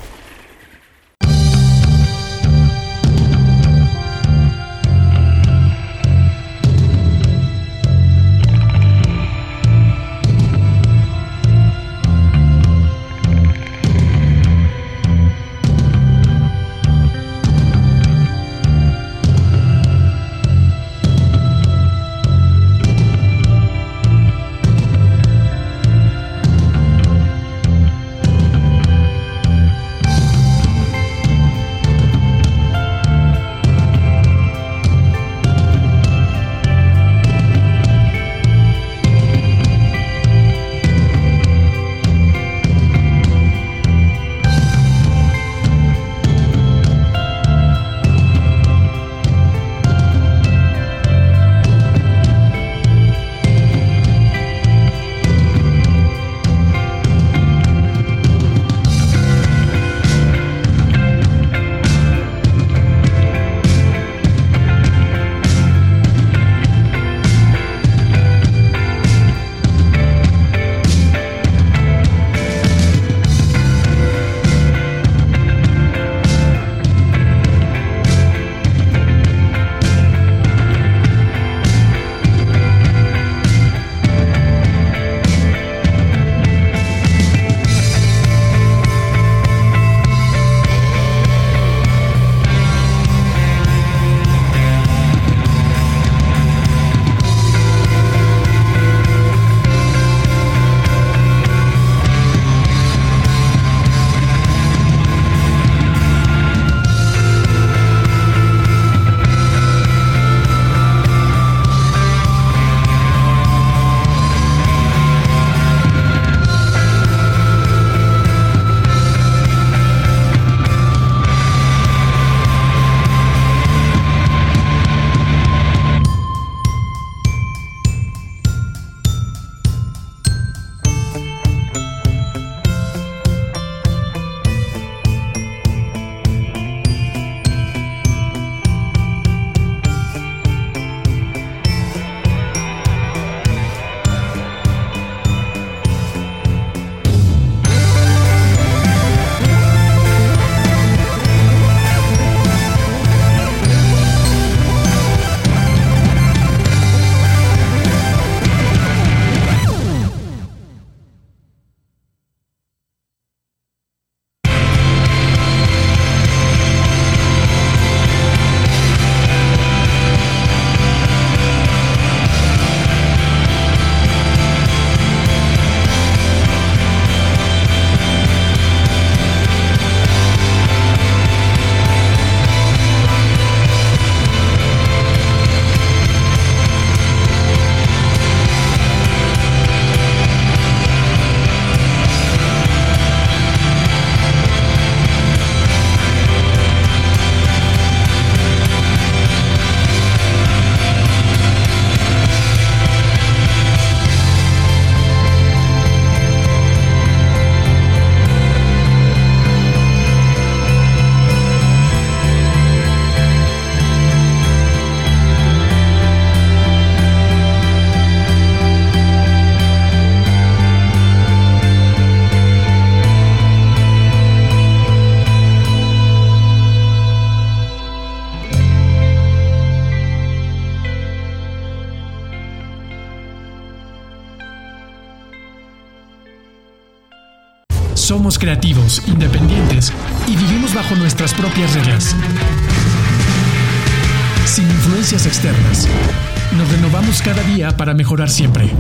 Siempre. 248.29 248.71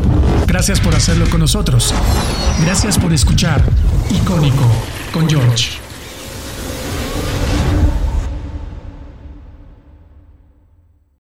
Gracias 0.47 0.80
por 0.80 0.95
hacerlo 0.95 1.28
con 1.30 1.41
nosotros. 1.41 1.95
Gracias 2.61 2.99
por 2.99 3.12
escuchar 3.12 3.62
Icónico 4.11 4.66
con 5.12 5.28
George. 5.28 5.80